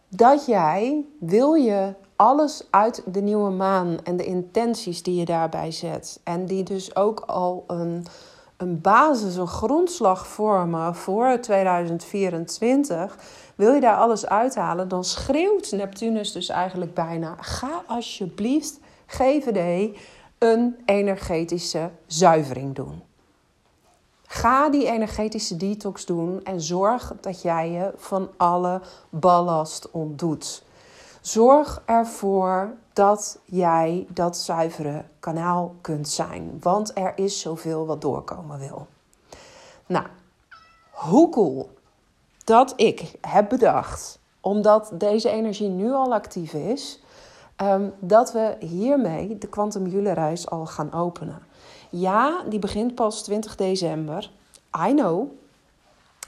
dat 0.09 0.47
jij, 0.47 1.05
wil 1.19 1.55
je 1.55 1.95
alles 2.17 2.67
uit 2.71 3.03
de 3.07 3.21
nieuwe 3.21 3.51
maan 3.51 3.99
en 4.05 4.17
de 4.17 4.25
intenties 4.25 5.03
die 5.03 5.17
je 5.17 5.25
daarbij 5.25 5.71
zet, 5.71 6.21
en 6.25 6.47
die 6.47 6.63
dus 6.63 6.97
ook 6.97 7.21
al 7.21 7.65
een, 7.67 8.07
een 8.57 8.81
basis, 8.81 9.37
een 9.37 9.47
grondslag 9.47 10.27
vormen 10.27 10.95
voor 10.95 11.39
2024, 11.41 13.19
wil 13.63 13.75
je 13.75 13.81
daar 13.81 13.97
alles 13.97 14.27
uithalen, 14.27 14.89
dan 14.89 15.05
schreeuwt 15.05 15.73
Neptunus 15.73 16.33
dus 16.33 16.49
eigenlijk 16.49 16.95
bijna: 16.95 17.37
ga 17.41 17.83
alsjeblieft 17.87 18.81
GVD 19.07 19.97
een 20.39 20.77
energetische 20.85 21.91
zuivering 22.07 22.75
doen. 22.75 23.03
Ga 24.27 24.71
die 24.71 24.87
energetische 24.87 25.57
detox 25.57 26.05
doen 26.05 26.45
en 26.45 26.61
zorg 26.61 27.13
dat 27.21 27.43
jij 27.43 27.71
je 27.71 27.93
van 27.97 28.31
alle 28.37 28.81
ballast 29.11 29.91
ontdoet. 29.91 30.63
Zorg 31.21 31.83
ervoor 31.85 32.75
dat 32.93 33.39
jij 33.45 34.07
dat 34.09 34.37
zuivere 34.37 35.05
kanaal 35.21 35.75
kunt 35.81 36.09
zijn, 36.09 36.59
want 36.61 36.97
er 36.97 37.13
is 37.15 37.41
zoveel 37.41 37.87
wat 37.87 38.01
doorkomen 38.01 38.59
wil. 38.59 38.87
Nou, 39.87 40.07
hoe 40.91 41.29
cool 41.29 41.71
dat 42.45 42.73
ik 42.77 43.15
heb 43.21 43.49
bedacht, 43.49 44.19
omdat 44.41 44.93
deze 44.95 45.31
energie 45.31 45.69
nu 45.69 45.93
al 45.93 46.13
actief 46.13 46.53
is, 46.53 47.03
ehm, 47.57 47.89
dat 48.01 48.33
we 48.33 48.57
hiermee 48.61 49.39
de 49.39 49.47
Quantum 49.47 49.87
reis 50.05 50.51
al 50.51 50.67
gaan 50.67 50.93
openen. 50.93 51.43
Ja, 51.91 52.43
die 52.49 52.59
begint 52.59 52.95
pas 52.95 53.23
20 53.23 53.57
december. 53.57 54.31
I 54.89 54.95
know. 54.95 55.31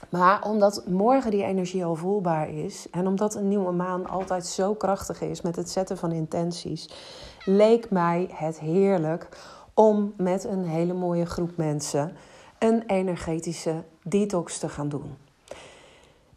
Maar 0.09 0.43
omdat 0.43 0.83
morgen 0.87 1.31
die 1.31 1.43
energie 1.43 1.85
al 1.85 1.95
voelbaar 1.95 2.49
is 2.49 2.87
en 2.91 3.07
omdat 3.07 3.35
een 3.35 3.47
nieuwe 3.47 3.71
maan 3.71 4.07
altijd 4.07 4.45
zo 4.45 4.73
krachtig 4.73 5.21
is 5.21 5.41
met 5.41 5.55
het 5.55 5.69
zetten 5.69 5.97
van 5.97 6.11
intenties, 6.11 6.89
leek 7.45 7.89
mij 7.89 8.29
het 8.33 8.59
heerlijk 8.59 9.29
om 9.73 10.13
met 10.17 10.43
een 10.43 10.65
hele 10.65 10.93
mooie 10.93 11.25
groep 11.25 11.57
mensen 11.57 12.15
een 12.59 12.83
energetische 12.87 13.83
detox 14.03 14.57
te 14.57 14.69
gaan 14.69 14.89
doen. 14.89 15.24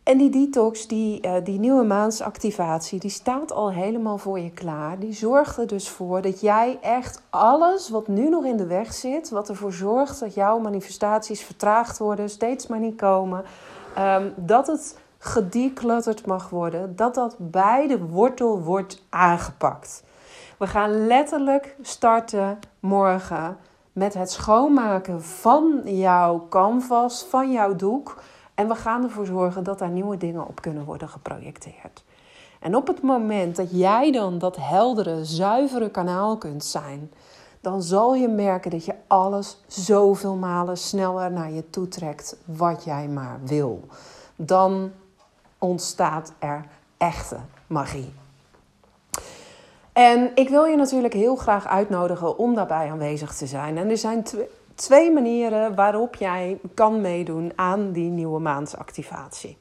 En 0.08 0.18
die 0.18 0.30
detox, 0.30 0.86
die, 0.86 1.26
uh, 1.26 1.32
die 1.44 1.58
nieuwe 1.58 1.84
maansactivatie, 1.84 3.00
die 3.00 3.10
staat 3.10 3.52
al 3.52 3.72
helemaal 3.72 4.18
voor 4.18 4.38
je 4.38 4.50
klaar. 4.50 4.98
Die 4.98 5.12
zorgt 5.12 5.58
er 5.58 5.66
dus 5.66 5.88
voor 5.88 6.22
dat 6.22 6.40
jij 6.40 6.78
echt 6.80 7.22
alles 7.30 7.88
wat 7.88 8.08
nu 8.08 8.28
nog 8.28 8.44
in 8.44 8.56
de 8.56 8.66
weg 8.66 8.92
zit, 8.92 9.30
wat 9.30 9.48
ervoor 9.48 9.72
zorgt 9.72 10.20
dat 10.20 10.34
jouw 10.34 10.58
manifestaties 10.58 11.42
vertraagd 11.42 11.98
worden, 11.98 12.30
steeds 12.30 12.66
maar 12.66 12.78
niet 12.78 12.96
komen, 12.96 13.44
um, 13.98 14.32
dat 14.36 14.66
het 14.66 14.98
gedeclutterd 15.18 16.26
mag 16.26 16.50
worden, 16.50 16.96
dat 16.96 17.14
dat 17.14 17.36
bij 17.38 17.86
de 17.86 17.98
wortel 17.98 18.62
wordt 18.62 19.04
aangepakt. 19.08 20.02
We 20.58 20.66
gaan 20.66 21.06
letterlijk 21.06 21.76
starten 21.82 22.58
morgen 22.80 23.56
met 23.92 24.14
het 24.14 24.30
schoonmaken 24.30 25.22
van 25.22 25.80
jouw 25.84 26.46
canvas, 26.48 27.26
van 27.30 27.52
jouw 27.52 27.76
doek 27.76 28.16
en 28.58 28.68
we 28.68 28.74
gaan 28.74 29.02
ervoor 29.02 29.26
zorgen 29.26 29.64
dat 29.64 29.78
daar 29.78 29.90
nieuwe 29.90 30.16
dingen 30.16 30.46
op 30.46 30.60
kunnen 30.60 30.84
worden 30.84 31.08
geprojecteerd. 31.08 32.04
En 32.60 32.76
op 32.76 32.86
het 32.86 33.02
moment 33.02 33.56
dat 33.56 33.68
jij 33.70 34.12
dan 34.12 34.38
dat 34.38 34.56
heldere, 34.56 35.24
zuivere 35.24 35.90
kanaal 35.90 36.36
kunt 36.36 36.64
zijn, 36.64 37.10
dan 37.60 37.82
zal 37.82 38.14
je 38.14 38.28
merken 38.28 38.70
dat 38.70 38.84
je 38.84 38.94
alles 39.06 39.60
zoveel 39.66 40.34
malen 40.34 40.76
sneller 40.76 41.32
naar 41.32 41.50
je 41.50 41.70
toe 41.70 41.88
trekt 41.88 42.36
wat 42.44 42.84
jij 42.84 43.08
maar 43.08 43.38
wil. 43.44 43.80
Dan 44.36 44.90
ontstaat 45.58 46.32
er 46.38 46.64
echte 46.96 47.36
magie. 47.66 48.12
En 49.92 50.30
ik 50.34 50.48
wil 50.48 50.64
je 50.64 50.76
natuurlijk 50.76 51.14
heel 51.14 51.36
graag 51.36 51.66
uitnodigen 51.66 52.38
om 52.38 52.54
daarbij 52.54 52.90
aanwezig 52.90 53.34
te 53.34 53.46
zijn. 53.46 53.78
En 53.78 53.90
er 53.90 53.98
zijn 53.98 54.22
twee 54.22 54.48
twee 54.78 55.12
manieren 55.12 55.74
waarop 55.74 56.14
jij 56.14 56.58
kan 56.74 57.00
meedoen 57.00 57.52
aan 57.56 57.92
die 57.92 58.10
nieuwe 58.10 58.40
maansactivatie. 58.40 59.56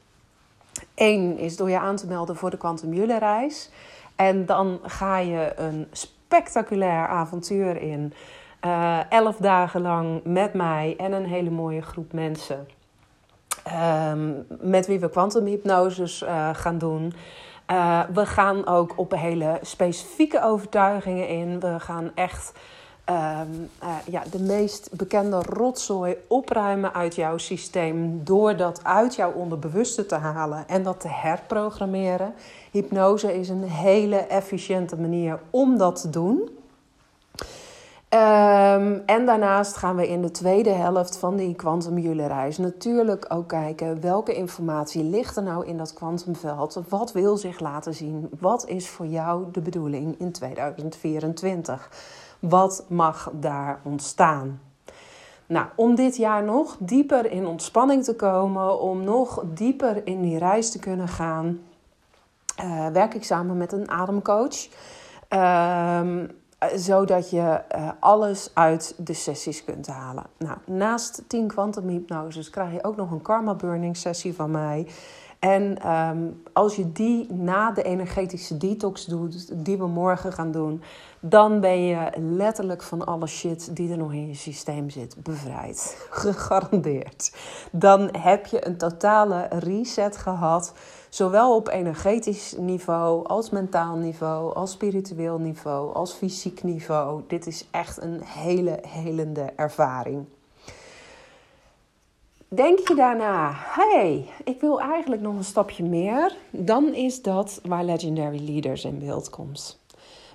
Eén 0.95 1.37
is 1.37 1.57
door 1.57 1.69
je 1.69 1.79
aan 1.79 1.95
te 1.95 2.07
melden 2.07 2.35
voor 2.35 2.49
de 2.49 2.57
Quantum 2.57 2.93
reis. 3.03 3.71
En 4.15 4.45
dan 4.45 4.79
ga 4.83 5.17
je 5.17 5.53
een 5.55 5.87
spectaculair 5.91 7.07
avontuur 7.07 7.81
in. 7.81 8.13
Uh, 8.65 9.11
elf 9.11 9.37
dagen 9.37 9.81
lang 9.81 10.21
met 10.23 10.53
mij 10.53 10.93
en 10.97 11.11
een 11.11 11.25
hele 11.25 11.49
mooie 11.49 11.81
groep 11.81 12.13
mensen. 12.13 12.67
Um, 14.11 14.45
met 14.61 14.87
wie 14.87 14.99
we 14.99 15.09
kwantumhypnoses 15.09 16.21
uh, 16.21 16.49
gaan 16.53 16.77
doen. 16.77 17.13
Uh, 17.71 18.01
we 18.13 18.25
gaan 18.25 18.67
ook 18.67 18.93
op 18.95 19.11
hele 19.11 19.59
specifieke 19.61 20.43
overtuigingen 20.43 21.27
in. 21.27 21.59
We 21.59 21.79
gaan 21.79 22.11
echt 22.15 22.53
um, 23.09 23.69
uh, 23.83 23.95
ja, 24.05 24.23
de 24.31 24.39
meest 24.39 24.89
bekende 24.91 25.41
rotzooi 25.41 26.17
opruimen 26.27 26.93
uit 26.93 27.15
jouw 27.15 27.37
systeem. 27.37 28.23
Door 28.23 28.55
dat 28.55 28.83
uit 28.83 29.15
jouw 29.15 29.31
onderbewuste 29.31 30.05
te 30.05 30.15
halen 30.15 30.67
en 30.67 30.83
dat 30.83 30.99
te 30.99 31.07
herprogrammeren. 31.07 32.33
Hypnose 32.71 33.39
is 33.39 33.49
een 33.49 33.63
hele 33.63 34.17
efficiënte 34.17 34.95
manier 34.95 35.39
om 35.49 35.77
dat 35.77 36.01
te 36.01 36.09
doen. 36.09 36.49
Um, 38.09 39.03
en 39.05 39.25
daarnaast 39.25 39.75
gaan 39.75 39.95
we 39.95 40.07
in 40.07 40.21
de 40.21 40.31
tweede 40.31 40.69
helft 40.69 41.17
van 41.17 41.35
die 41.35 41.55
kwantumjulereis 41.55 42.57
natuurlijk 42.57 43.25
ook 43.29 43.47
kijken 43.47 44.01
welke 44.01 44.35
informatie 44.35 45.03
ligt 45.03 45.37
er 45.37 45.43
nou 45.43 45.65
in 45.65 45.77
dat 45.77 45.93
kwantumveld. 45.93 46.79
Wat 46.89 47.11
wil 47.11 47.37
zich 47.37 47.59
laten 47.59 47.93
zien? 47.93 48.29
Wat 48.39 48.67
is 48.67 48.89
voor 48.89 49.05
jou 49.05 49.45
de 49.51 49.61
bedoeling 49.61 50.19
in 50.19 50.31
2024? 50.31 51.89
Wat 52.39 52.85
mag 52.87 53.31
daar 53.33 53.79
ontstaan? 53.83 54.61
Nou, 55.45 55.65
om 55.75 55.95
dit 55.95 56.17
jaar 56.17 56.43
nog 56.43 56.75
dieper 56.79 57.31
in 57.31 57.45
ontspanning 57.45 58.03
te 58.03 58.15
komen, 58.15 58.79
om 58.81 59.03
nog 59.03 59.43
dieper 59.53 60.07
in 60.07 60.21
die 60.21 60.37
reis 60.37 60.71
te 60.71 60.79
kunnen 60.79 61.07
gaan, 61.07 61.59
uh, 62.63 62.87
werk 62.87 63.13
ik 63.13 63.23
samen 63.23 63.57
met 63.57 63.71
een 63.71 63.89
ademcoach. 63.89 64.67
Uh, 65.29 66.01
zodat 66.75 67.29
je 67.29 67.61
uh, 67.75 67.89
alles 67.99 68.51
uit 68.53 68.95
de 68.97 69.13
sessies 69.13 69.63
kunt 69.63 69.87
halen. 69.87 70.23
Nou, 70.37 70.57
naast 70.65 71.23
10 71.27 71.47
kwantumhypnoses 71.47 72.49
krijg 72.49 72.71
je 72.71 72.83
ook 72.83 72.95
nog 72.95 73.11
een 73.11 73.21
karma 73.21 73.53
burning 73.53 73.97
sessie 73.97 74.35
van 74.35 74.51
mij. 74.51 74.87
En 75.39 75.91
um, 75.91 76.43
als 76.53 76.75
je 76.75 76.91
die 76.91 77.33
na 77.33 77.71
de 77.71 77.83
energetische 77.83 78.57
detox 78.57 79.05
doet, 79.05 79.65
die 79.65 79.77
we 79.77 79.87
morgen 79.87 80.33
gaan 80.33 80.51
doen, 80.51 80.81
dan 81.19 81.59
ben 81.59 81.85
je 81.85 82.09
letterlijk 82.15 82.83
van 82.83 83.05
alle 83.05 83.27
shit 83.27 83.75
die 83.75 83.91
er 83.91 83.97
nog 83.97 84.13
in 84.13 84.27
je 84.27 84.35
systeem 84.35 84.89
zit 84.89 85.15
bevrijd. 85.23 85.97
Gegarandeerd. 86.09 87.35
Dan 87.71 88.09
heb 88.17 88.45
je 88.45 88.67
een 88.67 88.77
totale 88.77 89.47
reset 89.49 90.17
gehad, 90.17 90.73
zowel 91.09 91.55
op 91.55 91.67
energetisch 91.67 92.55
niveau, 92.59 93.27
als 93.27 93.49
mentaal 93.49 93.95
niveau, 93.95 94.55
als 94.55 94.71
spiritueel 94.71 95.39
niveau, 95.39 95.93
als 95.93 96.13
fysiek 96.13 96.63
niveau. 96.63 97.21
Dit 97.27 97.47
is 97.47 97.67
echt 97.71 98.01
een 98.01 98.21
hele 98.23 98.79
helende 98.87 99.51
ervaring. 99.55 100.25
Denk 102.49 102.87
je 102.87 102.95
daarna, 102.95 103.51
hey, 103.53 104.29
ik 104.43 104.61
wil 104.61 104.81
eigenlijk 104.81 105.21
nog 105.21 105.35
een 105.35 105.43
stapje 105.43 105.83
meer, 105.83 106.35
dan 106.49 106.93
is 106.93 107.21
dat 107.21 107.59
waar 107.63 107.83
Legendary 107.83 108.49
Leaders 108.49 108.85
in 108.85 108.99
beeld 108.99 109.29
komt. 109.29 109.79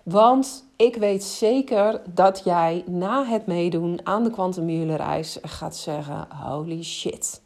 Want 0.02 0.64
ik 0.76 0.96
weet 0.96 1.24
zeker 1.24 2.00
dat 2.14 2.42
jij 2.44 2.84
na 2.86 3.24
het 3.24 3.46
meedoen 3.46 4.00
aan 4.02 4.24
de 4.24 4.30
Quantum 4.30 4.90
reis 4.90 5.38
gaat 5.42 5.76
zeggen: 5.76 6.26
holy 6.30 6.82
shit. 6.82 7.40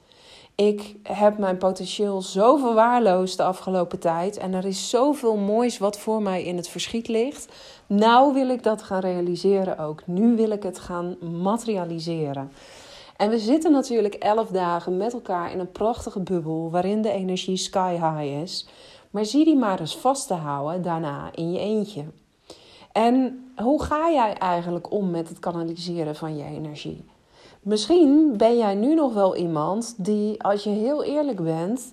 Ik 0.54 0.96
heb 1.02 1.38
mijn 1.38 1.58
potentieel 1.58 2.22
zo 2.22 2.56
verwaarloosd 2.56 3.36
de 3.36 3.42
afgelopen 3.42 3.98
tijd. 3.98 4.36
En 4.36 4.54
er 4.54 4.64
is 4.64 4.90
zoveel 4.90 5.36
moois 5.36 5.78
wat 5.78 5.98
voor 5.98 6.22
mij 6.22 6.44
in 6.44 6.56
het 6.56 6.68
verschiet 6.68 7.08
ligt. 7.08 7.48
Nou 7.86 8.34
wil 8.34 8.48
ik 8.48 8.62
dat 8.62 8.82
gaan 8.82 9.00
realiseren 9.00 9.78
ook. 9.78 10.02
Nu 10.06 10.36
wil 10.36 10.50
ik 10.50 10.62
het 10.62 10.78
gaan 10.78 11.16
materialiseren. 11.40 12.50
En 13.16 13.30
we 13.30 13.38
zitten 13.38 13.72
natuurlijk 13.72 14.14
elf 14.14 14.48
dagen 14.48 14.96
met 14.96 15.12
elkaar 15.12 15.52
in 15.52 15.58
een 15.58 15.72
prachtige 15.72 16.20
bubbel 16.20 16.70
waarin 16.70 17.02
de 17.02 17.10
energie 17.10 17.56
sky 17.56 17.92
high 17.92 18.42
is. 18.42 18.66
Maar 19.10 19.24
zie 19.24 19.44
die 19.44 19.56
maar 19.56 19.80
eens 19.80 19.96
vast 19.96 20.26
te 20.26 20.34
houden 20.34 20.82
daarna 20.82 21.30
in 21.34 21.52
je 21.52 21.58
eentje. 21.58 22.04
En 22.92 23.44
hoe 23.56 23.82
ga 23.82 24.10
jij 24.10 24.34
eigenlijk 24.34 24.92
om 24.92 25.10
met 25.10 25.28
het 25.28 25.38
kanaliseren 25.38 26.16
van 26.16 26.36
je 26.36 26.44
energie? 26.44 27.04
Misschien 27.60 28.34
ben 28.36 28.56
jij 28.58 28.74
nu 28.74 28.94
nog 28.94 29.14
wel 29.14 29.36
iemand 29.36 29.94
die, 29.96 30.42
als 30.42 30.64
je 30.64 30.70
heel 30.70 31.04
eerlijk 31.04 31.42
bent, 31.42 31.92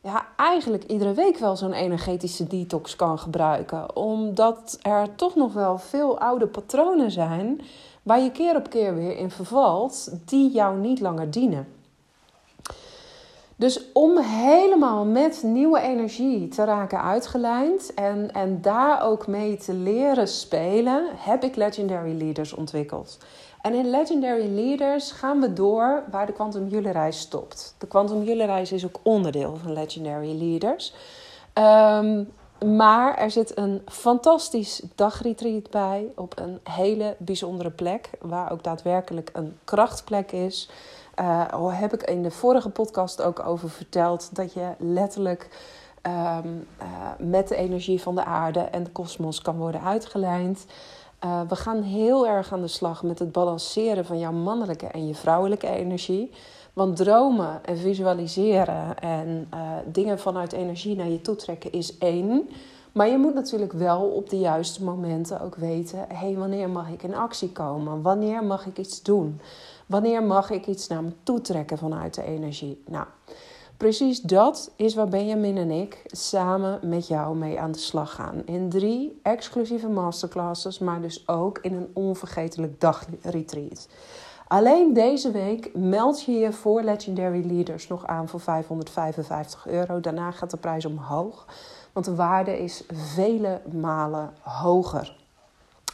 ja, 0.00 0.26
eigenlijk 0.36 0.84
iedere 0.84 1.12
week 1.12 1.38
wel 1.38 1.56
zo'n 1.56 1.72
energetische 1.72 2.46
detox 2.46 2.96
kan 2.96 3.18
gebruiken. 3.18 3.96
Omdat 3.96 4.78
er 4.82 5.14
toch 5.14 5.34
nog 5.34 5.52
wel 5.52 5.78
veel 5.78 6.18
oude 6.18 6.46
patronen 6.46 7.10
zijn 7.10 7.60
waar 8.04 8.20
je 8.20 8.30
keer 8.30 8.56
op 8.56 8.70
keer 8.70 8.94
weer 8.94 9.16
in 9.16 9.30
vervalt, 9.30 10.10
die 10.24 10.50
jou 10.50 10.78
niet 10.78 11.00
langer 11.00 11.30
dienen. 11.30 11.68
Dus 13.56 13.92
om 13.92 14.18
helemaal 14.18 15.04
met 15.04 15.42
nieuwe 15.42 15.80
energie 15.80 16.48
te 16.48 16.64
raken 16.64 17.02
uitgelijnd 17.02 17.94
en, 17.94 18.32
en 18.32 18.60
daar 18.60 19.02
ook 19.02 19.26
mee 19.26 19.56
te 19.56 19.72
leren 19.72 20.28
spelen, 20.28 21.08
heb 21.16 21.44
ik 21.44 21.56
Legendary 21.56 22.16
Leaders 22.16 22.52
ontwikkeld. 22.52 23.18
En 23.60 23.74
in 23.74 23.90
Legendary 23.90 24.54
Leaders 24.54 25.12
gaan 25.12 25.40
we 25.40 25.52
door 25.52 26.04
waar 26.10 26.26
de 26.26 26.32
Quantum 26.32 26.68
Reis 26.68 27.18
stopt. 27.18 27.74
De 27.78 27.86
Quantum 27.86 28.22
Reis 28.22 28.72
is 28.72 28.84
ook 28.84 29.00
onderdeel 29.02 29.56
van 29.62 29.72
Legendary 29.72 30.38
Leaders. 30.38 30.94
Um, 31.54 32.32
maar 32.64 33.16
er 33.16 33.30
zit 33.30 33.58
een 33.58 33.82
fantastisch 33.86 34.82
dagretreat 34.94 35.70
bij 35.70 36.12
op 36.16 36.38
een 36.38 36.60
hele 36.62 37.16
bijzondere 37.18 37.70
plek, 37.70 38.10
waar 38.20 38.52
ook 38.52 38.62
daadwerkelijk 38.62 39.30
een 39.32 39.56
krachtplek 39.64 40.32
is. 40.32 40.70
Uh, 41.20 41.78
heb 41.78 41.92
ik 41.92 42.02
in 42.02 42.22
de 42.22 42.30
vorige 42.30 42.68
podcast 42.68 43.22
ook 43.22 43.46
over 43.46 43.70
verteld 43.70 44.36
dat 44.36 44.52
je 44.52 44.68
letterlijk 44.78 45.48
ehm, 46.02 46.48
eh, 46.78 46.86
met 47.18 47.48
de 47.48 47.56
energie 47.56 48.02
van 48.02 48.14
de 48.14 48.24
aarde 48.24 48.60
en 48.60 48.84
de 48.84 48.90
kosmos 48.90 49.42
kan 49.42 49.56
worden 49.56 49.82
uitgelijnd. 49.82 50.66
Uh, 51.24 51.40
we 51.48 51.56
gaan 51.56 51.82
heel 51.82 52.26
erg 52.26 52.52
aan 52.52 52.60
de 52.60 52.68
slag 52.68 53.02
met 53.02 53.18
het 53.18 53.32
balanceren 53.32 54.04
van 54.04 54.18
jouw 54.18 54.32
mannelijke 54.32 54.86
en 54.86 55.06
je 55.06 55.14
vrouwelijke 55.14 55.68
energie. 55.68 56.30
Want 56.74 56.96
dromen 56.96 57.64
en 57.64 57.78
visualiseren 57.78 58.98
en 58.98 59.48
uh, 59.54 59.60
dingen 59.86 60.18
vanuit 60.18 60.52
energie 60.52 60.96
naar 60.96 61.08
je 61.08 61.20
toe 61.20 61.36
trekken 61.36 61.72
is 61.72 61.98
één. 61.98 62.48
Maar 62.92 63.08
je 63.08 63.18
moet 63.18 63.34
natuurlijk 63.34 63.72
wel 63.72 64.00
op 64.00 64.30
de 64.30 64.38
juiste 64.38 64.84
momenten 64.84 65.40
ook 65.40 65.54
weten: 65.54 65.98
hé, 65.98 66.14
hey, 66.14 66.36
wanneer 66.36 66.70
mag 66.70 66.88
ik 66.88 67.02
in 67.02 67.14
actie 67.14 67.52
komen? 67.52 68.02
Wanneer 68.02 68.44
mag 68.44 68.66
ik 68.66 68.78
iets 68.78 69.02
doen? 69.02 69.40
Wanneer 69.86 70.22
mag 70.22 70.50
ik 70.50 70.66
iets 70.66 70.86
naar 70.86 71.02
me 71.02 71.12
toe 71.22 71.40
trekken 71.40 71.78
vanuit 71.78 72.14
de 72.14 72.24
energie? 72.24 72.82
Nou, 72.86 73.06
precies 73.76 74.20
dat 74.20 74.70
is 74.76 74.94
waar 74.94 75.08
Benjamin 75.08 75.56
en 75.56 75.70
ik 75.70 76.02
samen 76.06 76.78
met 76.82 77.06
jou 77.06 77.36
mee 77.36 77.60
aan 77.60 77.72
de 77.72 77.78
slag 77.78 78.14
gaan. 78.14 78.42
In 78.44 78.68
drie 78.68 79.20
exclusieve 79.22 79.88
masterclasses, 79.88 80.78
maar 80.78 81.00
dus 81.00 81.28
ook 81.28 81.58
in 81.58 81.74
een 81.74 81.90
onvergetelijk 81.92 82.80
dagretreat. 82.80 83.88
Alleen 84.48 84.92
deze 84.92 85.30
week 85.30 85.70
meld 85.74 86.22
je 86.22 86.32
je 86.32 86.52
voor 86.52 86.82
Legendary 86.82 87.46
Leaders 87.46 87.88
nog 87.88 88.06
aan 88.06 88.28
voor 88.28 88.40
555 88.40 89.66
euro. 89.66 90.00
Daarna 90.00 90.30
gaat 90.30 90.50
de 90.50 90.56
prijs 90.56 90.84
omhoog, 90.84 91.46
want 91.92 92.06
de 92.06 92.14
waarde 92.14 92.58
is 92.58 92.84
vele 92.92 93.60
malen 93.72 94.32
hoger. 94.40 95.16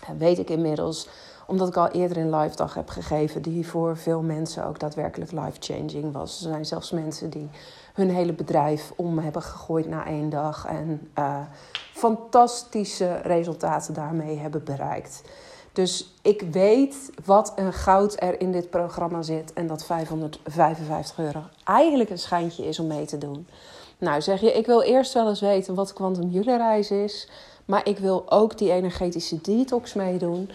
En 0.06 0.18
weet 0.18 0.38
ik 0.38 0.50
inmiddels, 0.50 1.08
omdat 1.46 1.68
ik 1.68 1.76
al 1.76 1.88
eerder 1.88 2.16
een 2.16 2.34
live 2.36 2.56
dag 2.56 2.74
heb 2.74 2.88
gegeven, 2.88 3.42
die 3.42 3.66
voor 3.66 3.96
veel 3.96 4.22
mensen 4.22 4.66
ook 4.66 4.78
daadwerkelijk 4.78 5.32
life-changing 5.32 6.12
was. 6.12 6.36
Er 6.36 6.50
zijn 6.50 6.66
zelfs 6.66 6.90
mensen 6.90 7.30
die 7.30 7.48
hun 7.94 8.10
hele 8.10 8.32
bedrijf 8.32 8.92
om 8.96 9.18
hebben 9.18 9.42
gegooid 9.42 9.88
na 9.88 10.06
één 10.06 10.30
dag 10.30 10.66
en 10.66 11.10
uh, 11.18 11.38
fantastische 11.92 13.14
resultaten 13.14 13.94
daarmee 13.94 14.38
hebben 14.38 14.64
bereikt. 14.64 15.22
Dus 15.72 16.14
ik 16.22 16.42
weet 16.50 17.11
wat 17.24 17.52
een 17.56 17.72
goud 17.72 18.22
er 18.22 18.40
in 18.40 18.52
dit 18.52 18.70
programma 18.70 19.22
zit. 19.22 19.52
En 19.52 19.66
dat 19.66 19.85
555 19.85 21.18
euro 21.18 21.42
eigenlijk 21.64 22.11
een 22.11 22.18
schijntje 22.18 22.66
is 22.66 22.78
om 22.78 22.87
mee 22.87 23.04
te 23.04 23.18
doen. 23.18 23.46
Nou, 23.98 24.22
zeg 24.22 24.40
je, 24.40 24.52
ik 24.52 24.66
wil 24.66 24.83
eerst 24.83 25.12
wel 25.12 25.28
eens 25.28 25.40
weten 25.40 25.74
wat 25.74 25.92
Quantum 25.92 26.42
reis 26.42 26.90
is. 26.90 27.28
Maar 27.64 27.88
ik 27.88 27.98
wil 27.98 28.30
ook 28.30 28.59
die 28.59 28.72
energetische 28.72 29.40
detox 29.40 29.94
meedoen. 29.94 30.50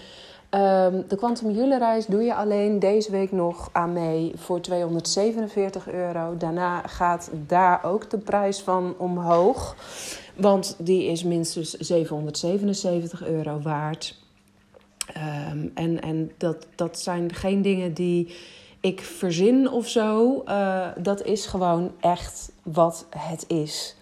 Um, 0.49 1.06
de 1.08 1.15
Quantum 1.15 1.71
reis 1.78 2.06
doe 2.06 2.23
je 2.23 2.36
alleen 2.36 2.80
deze 2.80 3.12
week 3.12 3.32
nog 3.32 3.69
aan 3.71 3.93
mee 3.93 4.32
voor 4.36 4.62
247 4.62 5.91
euro. 5.91 6.38
Daarna 6.38 6.82
gaat 6.82 7.30
daar 7.47 7.84
ook 7.84 8.10
de 8.10 8.17
prijs 8.17 8.62
van 8.62 8.95
omhoog. 8.97 9.75
Want 10.36 10.75
die 10.80 11.06
is 11.06 11.23
minstens 11.23 11.71
777 11.71 13.28
euro 13.28 13.60
waard. 13.60 14.24
Um, 15.50 15.72
en 15.74 16.02
en 16.02 16.32
dat, 16.38 16.68
dat 16.76 17.00
zijn 17.00 17.34
geen 17.34 17.62
dingen 17.62 17.94
die 17.94 18.36
ik 18.80 19.02
verzin 19.02 19.70
of 19.70 19.88
zo. 19.88 20.44
Uh, 20.48 20.88
dat 20.98 21.24
is 21.24 21.46
gewoon 21.46 21.91
echt 22.00 22.52
wat 22.63 23.06
het 23.18 23.46
is. 23.48 23.96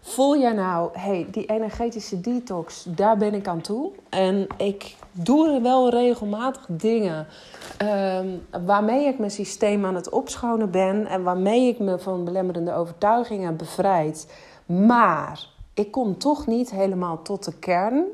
Voel 0.00 0.38
jij 0.38 0.52
nou, 0.52 0.90
hey, 0.92 1.26
die 1.30 1.46
energetische 1.46 2.20
detox, 2.20 2.86
daar 2.88 3.16
ben 3.16 3.34
ik 3.34 3.48
aan 3.48 3.60
toe. 3.60 3.92
En 4.08 4.46
ik 4.56 4.96
doe 5.12 5.60
wel 5.60 5.90
regelmatig 5.90 6.66
dingen 6.68 7.26
um, 7.82 8.46
waarmee 8.66 9.06
ik 9.06 9.18
mijn 9.18 9.30
systeem 9.30 9.84
aan 9.84 9.94
het 9.94 10.10
opschonen 10.10 10.70
ben. 10.70 11.06
En 11.06 11.22
waarmee 11.22 11.68
ik 11.68 11.78
me 11.78 11.98
van 11.98 12.24
belemmerende 12.24 12.72
overtuigingen 12.72 13.56
bevrijd. 13.56 14.32
Maar 14.66 15.46
ik 15.74 15.90
kom 15.90 16.18
toch 16.18 16.46
niet 16.46 16.70
helemaal 16.70 17.22
tot 17.22 17.44
de 17.44 17.58
kern 17.58 18.04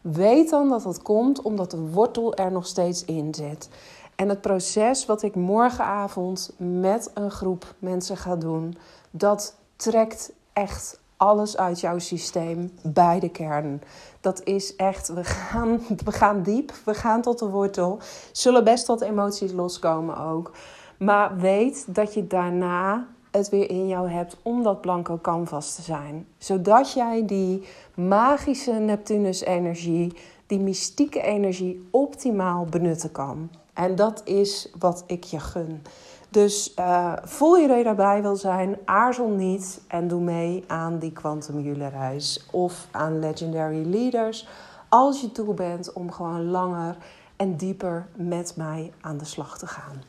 Weet 0.00 0.50
dan 0.50 0.68
dat 0.68 0.84
het 0.84 1.02
komt 1.02 1.42
omdat 1.42 1.70
de 1.70 1.90
wortel 1.90 2.34
er 2.34 2.52
nog 2.52 2.66
steeds 2.66 3.04
in 3.04 3.34
zit. 3.34 3.68
En 4.14 4.28
het 4.28 4.40
proces 4.40 5.06
wat 5.06 5.22
ik 5.22 5.34
morgenavond 5.34 6.52
met 6.56 7.10
een 7.14 7.30
groep 7.30 7.74
mensen 7.78 8.16
ga 8.16 8.36
doen, 8.36 8.76
dat 9.10 9.56
trekt 9.76 10.32
echt 10.52 11.00
alles 11.16 11.56
uit 11.56 11.80
jouw 11.80 11.98
systeem 11.98 12.72
bij 12.82 13.20
de 13.20 13.28
kern. 13.28 13.82
Dat 14.20 14.44
is 14.44 14.76
echt, 14.76 15.08
we 15.08 15.24
gaan, 15.24 15.80
we 16.04 16.12
gaan 16.12 16.42
diep, 16.42 16.72
we 16.84 16.94
gaan 16.94 17.22
tot 17.22 17.38
de 17.38 17.48
wortel. 17.48 17.98
Zullen 18.32 18.64
best 18.64 18.86
wat 18.86 19.00
emoties 19.00 19.52
loskomen 19.52 20.18
ook. 20.18 20.52
Maar 20.98 21.36
weet 21.36 21.94
dat 21.94 22.14
je 22.14 22.26
daarna 22.26 23.06
het 23.30 23.48
weer 23.48 23.70
in 23.70 23.88
jou 23.88 24.10
hebt 24.10 24.36
om 24.42 24.62
dat 24.62 24.80
blanco 24.80 25.18
canvas 25.22 25.74
te 25.74 25.82
zijn. 25.82 26.26
Zodat 26.38 26.92
jij 26.92 27.26
die 27.26 27.62
magische 27.94 28.72
Neptunus-energie, 28.72 30.12
die 30.46 30.58
mystieke 30.58 31.22
energie 31.22 31.88
optimaal 31.90 32.64
benutten 32.64 33.12
kan. 33.12 33.50
En 33.74 33.94
dat 33.94 34.22
is 34.24 34.70
wat 34.78 35.04
ik 35.06 35.24
je 35.24 35.40
gun. 35.40 35.82
Dus 36.30 36.74
uh, 36.78 37.12
voel 37.22 37.56
je 37.56 37.82
daarbij 37.84 38.22
wil 38.22 38.36
zijn, 38.36 38.76
aarzel 38.84 39.28
niet 39.28 39.80
en 39.88 40.08
doe 40.08 40.20
mee 40.20 40.64
aan 40.66 40.98
die 40.98 41.12
Quantum 41.12 41.74
reis 41.74 42.46
of 42.50 42.88
aan 42.90 43.18
Legendary 43.18 43.86
Leaders. 43.86 44.48
Als 44.88 45.20
je 45.20 45.32
toe 45.32 45.54
bent 45.54 45.92
om 45.92 46.12
gewoon 46.12 46.44
langer 46.44 46.96
en 47.36 47.56
dieper 47.56 48.06
met 48.14 48.56
mij 48.56 48.92
aan 49.00 49.18
de 49.18 49.24
slag 49.24 49.58
te 49.58 49.66
gaan. 49.66 50.02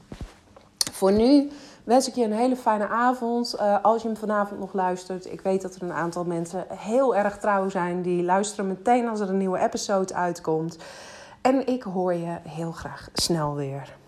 Voor 0.91 1.11
nu 1.11 1.49
wens 1.83 2.07
ik 2.07 2.15
je 2.15 2.23
een 2.23 2.33
hele 2.33 2.55
fijne 2.55 2.87
avond. 2.87 3.55
Uh, 3.55 3.77
als 3.81 4.01
je 4.01 4.07
hem 4.07 4.17
vanavond 4.17 4.59
nog 4.59 4.73
luistert. 4.73 5.31
Ik 5.31 5.41
weet 5.41 5.61
dat 5.61 5.75
er 5.75 5.83
een 5.83 5.93
aantal 5.93 6.23
mensen 6.23 6.65
heel 6.69 7.15
erg 7.15 7.37
trouw 7.37 7.69
zijn. 7.69 8.01
Die 8.01 8.23
luisteren 8.23 8.67
meteen 8.67 9.07
als 9.07 9.19
er 9.19 9.29
een 9.29 9.37
nieuwe 9.37 9.59
episode 9.59 10.13
uitkomt. 10.13 10.77
En 11.41 11.67
ik 11.67 11.83
hoor 11.83 12.13
je 12.13 12.37
heel 12.43 12.71
graag 12.71 13.09
snel 13.13 13.55
weer. 13.55 13.99